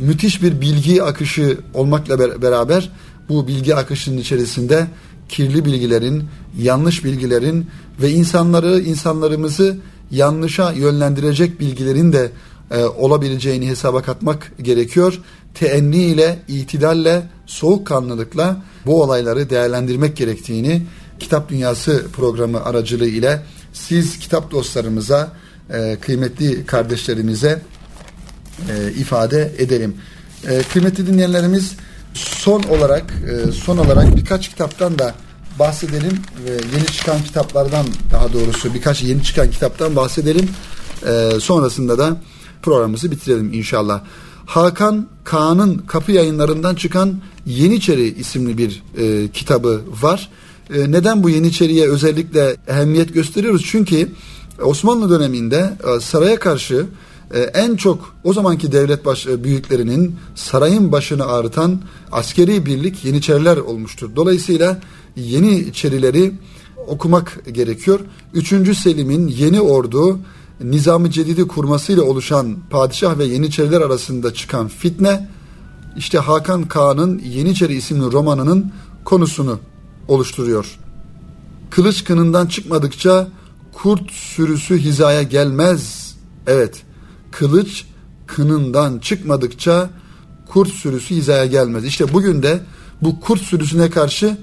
müthiş 0.01 0.43
bir 0.43 0.61
bilgi 0.61 1.03
akışı 1.03 1.59
olmakla 1.75 2.43
beraber 2.43 2.91
bu 3.29 3.49
bilgi 3.49 3.75
akışının 3.75 4.19
içerisinde 4.19 4.87
kirli 5.29 5.65
bilgilerin, 5.65 6.25
yanlış 6.59 7.05
bilgilerin 7.05 7.67
ve 8.03 8.11
insanları, 8.11 8.81
insanlarımızı 8.81 9.79
yanlışa 10.11 10.73
yönlendirecek 10.73 11.61
bilgilerin 11.61 12.13
de 12.13 12.31
e, 12.71 12.85
olabileceğini 12.85 13.69
hesaba 13.69 14.03
katmak 14.03 14.53
gerekiyor. 14.63 15.21
Teenni 15.55 16.03
ile, 16.03 16.39
itidalle, 16.49 17.29
soğukkanlılıkla 17.47 18.63
bu 18.87 19.03
olayları 19.03 19.51
değerlendirmek 19.51 20.17
gerektiğini 20.17 20.83
Kitap 21.25 21.49
Dünyası 21.49 22.07
programı 22.13 22.65
aracılığı 22.65 23.09
ile 23.09 23.43
siz 23.73 24.19
kitap 24.19 24.51
dostlarımıza, 24.51 25.33
e, 25.71 25.97
kıymetli 26.01 26.67
kardeşlerimize 26.67 27.63
e, 28.71 28.93
ifade 28.93 29.53
edelim. 29.59 29.97
E, 30.49 30.63
kıymetli 30.73 31.07
dinleyenlerimiz 31.07 31.73
son 32.15 32.63
olarak 32.63 33.05
e, 33.13 33.53
son 33.53 33.79
olarak 33.79 34.17
birkaç 34.17 34.49
kitaptan 34.49 34.99
da 34.99 35.15
bahsedelim 35.59 36.19
ve 36.45 36.51
yeni 36.77 36.87
çıkan 36.87 37.23
kitaplardan 37.23 37.87
daha 38.13 38.33
doğrusu 38.33 38.75
birkaç 38.75 39.03
yeni 39.03 39.23
çıkan 39.23 39.51
kitaptan 39.51 39.97
bahsedelim. 39.97 40.49
E, 41.07 41.31
sonrasında 41.41 41.99
da 41.99 42.17
programımızı 42.63 43.11
bitirelim 43.11 43.53
inşallah. 43.53 44.01
Hakan 44.47 45.09
Kaan'ın 45.25 45.79
kapı 45.79 46.13
yayınlarından 46.13 46.75
çıkan 46.75 47.21
Yeniçeri 47.47 48.15
isimli 48.15 48.59
bir 48.59 48.83
e, 48.99 49.29
kitabı 49.29 49.83
var. 50.03 50.31
E, 50.71 50.91
neden 50.91 51.23
bu 51.23 51.31
Yeniçeri'ye 51.31 51.89
özellikle 51.89 52.57
ehemmiyet 52.69 53.15
gösteriyoruz? 53.15 53.63
Çünkü 53.67 54.09
Osmanlı 54.63 55.11
döneminde 55.11 55.79
e, 55.97 56.01
saraya 56.01 56.39
karşı 56.39 56.87
e, 57.35 57.41
en 57.41 57.77
çok 57.77 58.15
o 58.25 58.33
zamanki 58.33 58.73
devlet 58.73 59.05
baş, 59.05 59.27
büyüklerinin 59.27 60.17
sarayın 60.35 60.93
başını 60.93 61.27
ağrıtan 61.27 61.81
askeri 62.13 62.67
birlik 62.67 63.05
Yeniçeriler 63.05 63.57
olmuştur. 63.57 64.11
Dolayısıyla 64.17 64.81
Yeniçerileri 65.17 66.33
okumak 66.87 67.43
gerekiyor. 67.53 68.01
Üçüncü 68.35 68.75
Selim'in 68.75 69.29
yeni 69.29 69.61
ordu 69.61 70.19
Nizam-ı 70.63 71.11
Cedid'i 71.11 71.47
kurmasıyla 71.47 72.03
oluşan 72.03 72.57
padişah 72.71 73.19
ve 73.19 73.25
Yeniçeriler 73.25 73.81
arasında 73.81 74.35
çıkan 74.35 74.69
fitne 74.69 75.29
işte 75.97 76.19
Hakan 76.19 76.63
Kağan'ın 76.69 77.19
Yeniçeri 77.19 77.75
isimli 77.75 78.13
romanının 78.13 78.73
konusunu 79.05 79.59
oluşturuyor. 80.09 80.79
Kılıç 81.71 82.05
kınından 82.05 82.47
çıkmadıkça 82.47 83.29
kurt 83.73 84.11
sürüsü 84.13 84.79
hizaya 84.79 85.23
gelmez. 85.23 86.15
Evet, 86.47 86.83
kılıç 87.31 87.85
kınından 88.27 88.99
çıkmadıkça 88.99 89.91
kurt 90.49 90.69
sürüsü 90.69 91.15
hizaya 91.15 91.47
gelmez. 91.47 91.85
İşte 91.85 92.13
bugün 92.13 92.43
de 92.43 92.61
bu 93.03 93.21
kurt 93.21 93.41
sürüsüne 93.43 93.91
karşı 93.91 94.37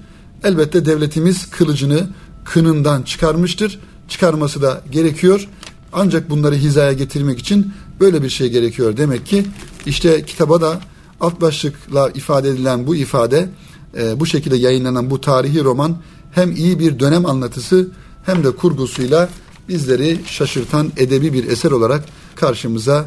elbette 0.43 0.85
devletimiz 0.85 1.49
kılıcını 1.49 2.07
kınından 2.45 3.01
çıkarmıştır. 3.01 3.79
Çıkarması 4.09 4.61
da 4.61 4.81
gerekiyor. 4.91 5.47
Ancak 5.93 6.29
bunları 6.29 6.55
hizaya 6.55 6.93
getirmek 6.93 7.39
için 7.39 7.73
böyle 7.99 8.23
bir 8.23 8.29
şey 8.29 8.49
gerekiyor. 8.49 8.97
Demek 8.97 9.25
ki 9.25 9.45
işte 9.85 10.25
kitaba 10.25 10.61
da 10.61 10.79
alt 11.19 11.41
başlıkla 11.41 12.09
ifade 12.09 12.49
edilen 12.49 12.87
bu 12.87 12.95
ifade 12.95 13.49
e, 13.97 14.19
bu 14.19 14.25
şekilde 14.25 14.55
yayınlanan 14.55 15.09
bu 15.09 15.21
tarihi 15.21 15.63
roman 15.63 15.97
hem 16.31 16.51
iyi 16.51 16.79
bir 16.79 16.99
dönem 16.99 17.25
anlatısı 17.25 17.87
hem 18.25 18.43
de 18.43 18.51
kurgusuyla 18.51 19.29
bizleri 19.69 20.19
şaşırtan 20.25 20.91
edebi 20.97 21.33
bir 21.33 21.47
eser 21.47 21.71
olarak 21.71 22.05
karşımıza 22.35 23.05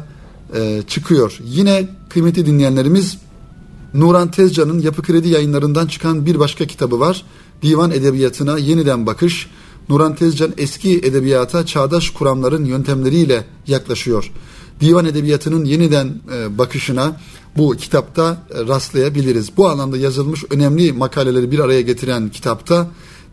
e, 0.55 0.81
çıkıyor. 0.87 1.39
Yine 1.45 1.87
kıymetli 2.09 2.45
dinleyenlerimiz 2.45 3.17
Nuran 3.93 4.31
Tezcan'ın 4.31 4.79
Yapı 4.79 5.01
Kredi 5.01 5.27
yayınlarından 5.27 5.87
çıkan 5.87 6.25
bir 6.25 6.39
başka 6.39 6.65
kitabı 6.65 6.99
var. 6.99 7.25
Divan 7.61 7.91
Edebiyatına 7.91 8.57
Yeniden 8.57 9.05
Bakış. 9.05 9.49
Nuran 9.89 10.15
Tezcan 10.15 10.53
eski 10.57 10.99
edebiyata 10.99 11.65
çağdaş 11.65 12.09
kuramların 12.09 12.65
yöntemleriyle 12.65 13.45
yaklaşıyor. 13.67 14.31
Divan 14.81 15.05
edebiyatının 15.05 15.65
yeniden 15.65 16.13
e, 16.33 16.57
bakışına 16.57 17.17
bu 17.57 17.75
kitapta 17.75 18.37
e, 18.53 18.67
rastlayabiliriz. 18.67 19.57
Bu 19.57 19.67
alanda 19.67 19.97
yazılmış 19.97 20.43
önemli 20.49 20.93
makaleleri 20.93 21.51
bir 21.51 21.59
araya 21.59 21.81
getiren 21.81 22.29
kitapta 22.29 22.87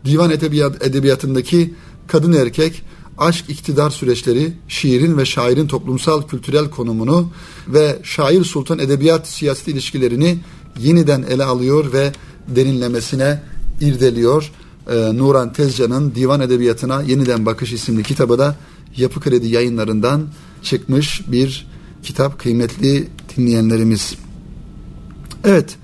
divan 0.04 0.30
edebiyat, 0.30 0.86
edebiyatındaki 0.86 1.74
kadın 2.06 2.32
erkek, 2.32 2.82
aşk 3.18 3.50
iktidar 3.50 3.90
süreçleri, 3.90 4.52
şiirin 4.68 5.18
ve 5.18 5.24
şairin 5.24 5.66
toplumsal 5.66 6.22
kültürel 6.22 6.70
konumunu 6.70 7.30
ve 7.68 7.98
şair 8.02 8.44
sultan 8.44 8.78
edebiyat 8.78 9.28
siyasi 9.28 9.70
ilişkilerini 9.70 10.38
yeniden 10.80 11.22
ele 11.22 11.44
alıyor 11.44 11.92
ve 11.92 12.12
derinlemesine 12.48 13.42
irdeliyor. 13.80 14.52
Ee, 14.90 15.18
Nuran 15.18 15.52
Tezcan'ın 15.52 16.14
Divan 16.14 16.40
Edebiyatına 16.40 17.02
Yeniden 17.02 17.46
Bakış 17.46 17.72
isimli 17.72 18.02
kitabı 18.02 18.38
da 18.38 18.56
Yapı 18.96 19.20
Kredi 19.20 19.48
yayınlarından 19.48 20.28
çıkmış 20.62 21.22
bir 21.26 21.66
kitap 22.02 22.38
kıymetli 22.38 23.08
dinleyenlerimiz. 23.36 24.14
Evet 25.44 25.76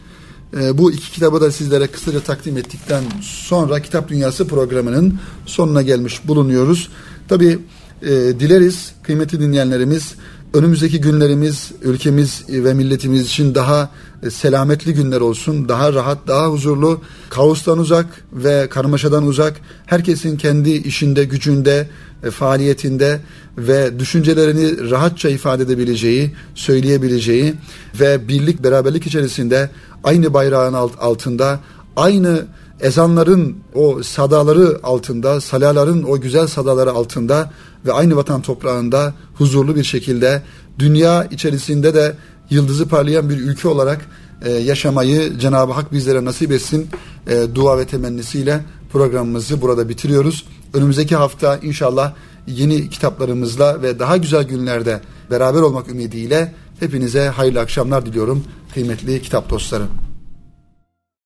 e, 0.56 0.78
bu 0.78 0.92
iki 0.92 1.12
kitabı 1.12 1.40
da 1.40 1.52
sizlere 1.52 1.86
kısaca 1.86 2.20
takdim 2.20 2.56
ettikten 2.56 3.04
sonra 3.22 3.82
Kitap 3.82 4.08
Dünyası 4.08 4.48
programının 4.48 5.18
sonuna 5.46 5.82
gelmiş 5.82 6.28
bulunuyoruz. 6.28 6.88
Tabi 7.28 7.58
e, 8.02 8.10
dileriz 8.10 8.92
kıymetli 9.02 9.40
dinleyenlerimiz 9.40 10.14
önümüzdeki 10.54 11.00
günlerimiz 11.00 11.72
ülkemiz 11.82 12.44
ve 12.48 12.74
milletimiz 12.74 13.26
için 13.26 13.54
daha 13.54 13.90
e, 14.22 14.30
selametli 14.30 14.94
günler 14.94 15.20
olsun, 15.20 15.68
daha 15.68 15.92
rahat, 15.92 16.18
daha 16.26 16.46
huzurlu, 16.46 17.00
kaostan 17.30 17.78
uzak 17.78 18.06
ve 18.32 18.68
karmaşadan 18.68 19.26
uzak, 19.26 19.56
herkesin 19.86 20.36
kendi 20.36 20.70
işinde, 20.70 21.24
gücünde, 21.24 21.88
e, 22.24 22.30
faaliyetinde 22.30 23.20
ve 23.58 23.98
düşüncelerini 23.98 24.90
rahatça 24.90 25.28
ifade 25.28 25.62
edebileceği, 25.62 26.34
söyleyebileceği 26.54 27.54
ve 28.00 28.28
birlik, 28.28 28.64
beraberlik 28.64 29.06
içerisinde 29.06 29.70
aynı 30.04 30.34
bayrağın 30.34 30.72
altında, 30.98 31.60
aynı 31.96 32.46
ezanların 32.80 33.56
o 33.74 34.02
sadaları 34.02 34.80
altında, 34.82 35.40
salaların 35.40 36.10
o 36.10 36.20
güzel 36.20 36.46
sadaları 36.46 36.92
altında 36.92 37.50
ve 37.86 37.92
aynı 37.92 38.16
vatan 38.16 38.42
toprağında 38.42 39.14
huzurlu 39.34 39.76
bir 39.76 39.84
şekilde 39.84 40.42
dünya 40.78 41.24
içerisinde 41.24 41.94
de 41.94 42.16
yıldızı 42.50 42.88
parlayan 42.88 43.30
bir 43.30 43.36
ülke 43.36 43.68
olarak 43.68 44.06
e, 44.44 44.50
yaşamayı 44.52 45.38
Cenab-ı 45.38 45.72
Hak 45.72 45.92
bizlere 45.92 46.24
nasip 46.24 46.52
etsin 46.52 46.88
e, 47.26 47.54
dua 47.54 47.78
ve 47.78 47.86
temennisiyle 47.86 48.64
programımızı 48.92 49.60
burada 49.60 49.88
bitiriyoruz. 49.88 50.46
Önümüzdeki 50.74 51.16
hafta 51.16 51.56
inşallah 51.56 52.12
yeni 52.46 52.90
kitaplarımızla 52.90 53.82
ve 53.82 53.98
daha 53.98 54.16
güzel 54.16 54.42
günlerde 54.42 55.00
beraber 55.30 55.60
olmak 55.60 55.88
ümidiyle 55.88 56.54
hepinize 56.80 57.28
hayırlı 57.28 57.60
akşamlar 57.60 58.06
diliyorum 58.06 58.44
kıymetli 58.74 59.22
kitap 59.22 59.50
dostları. 59.50 60.07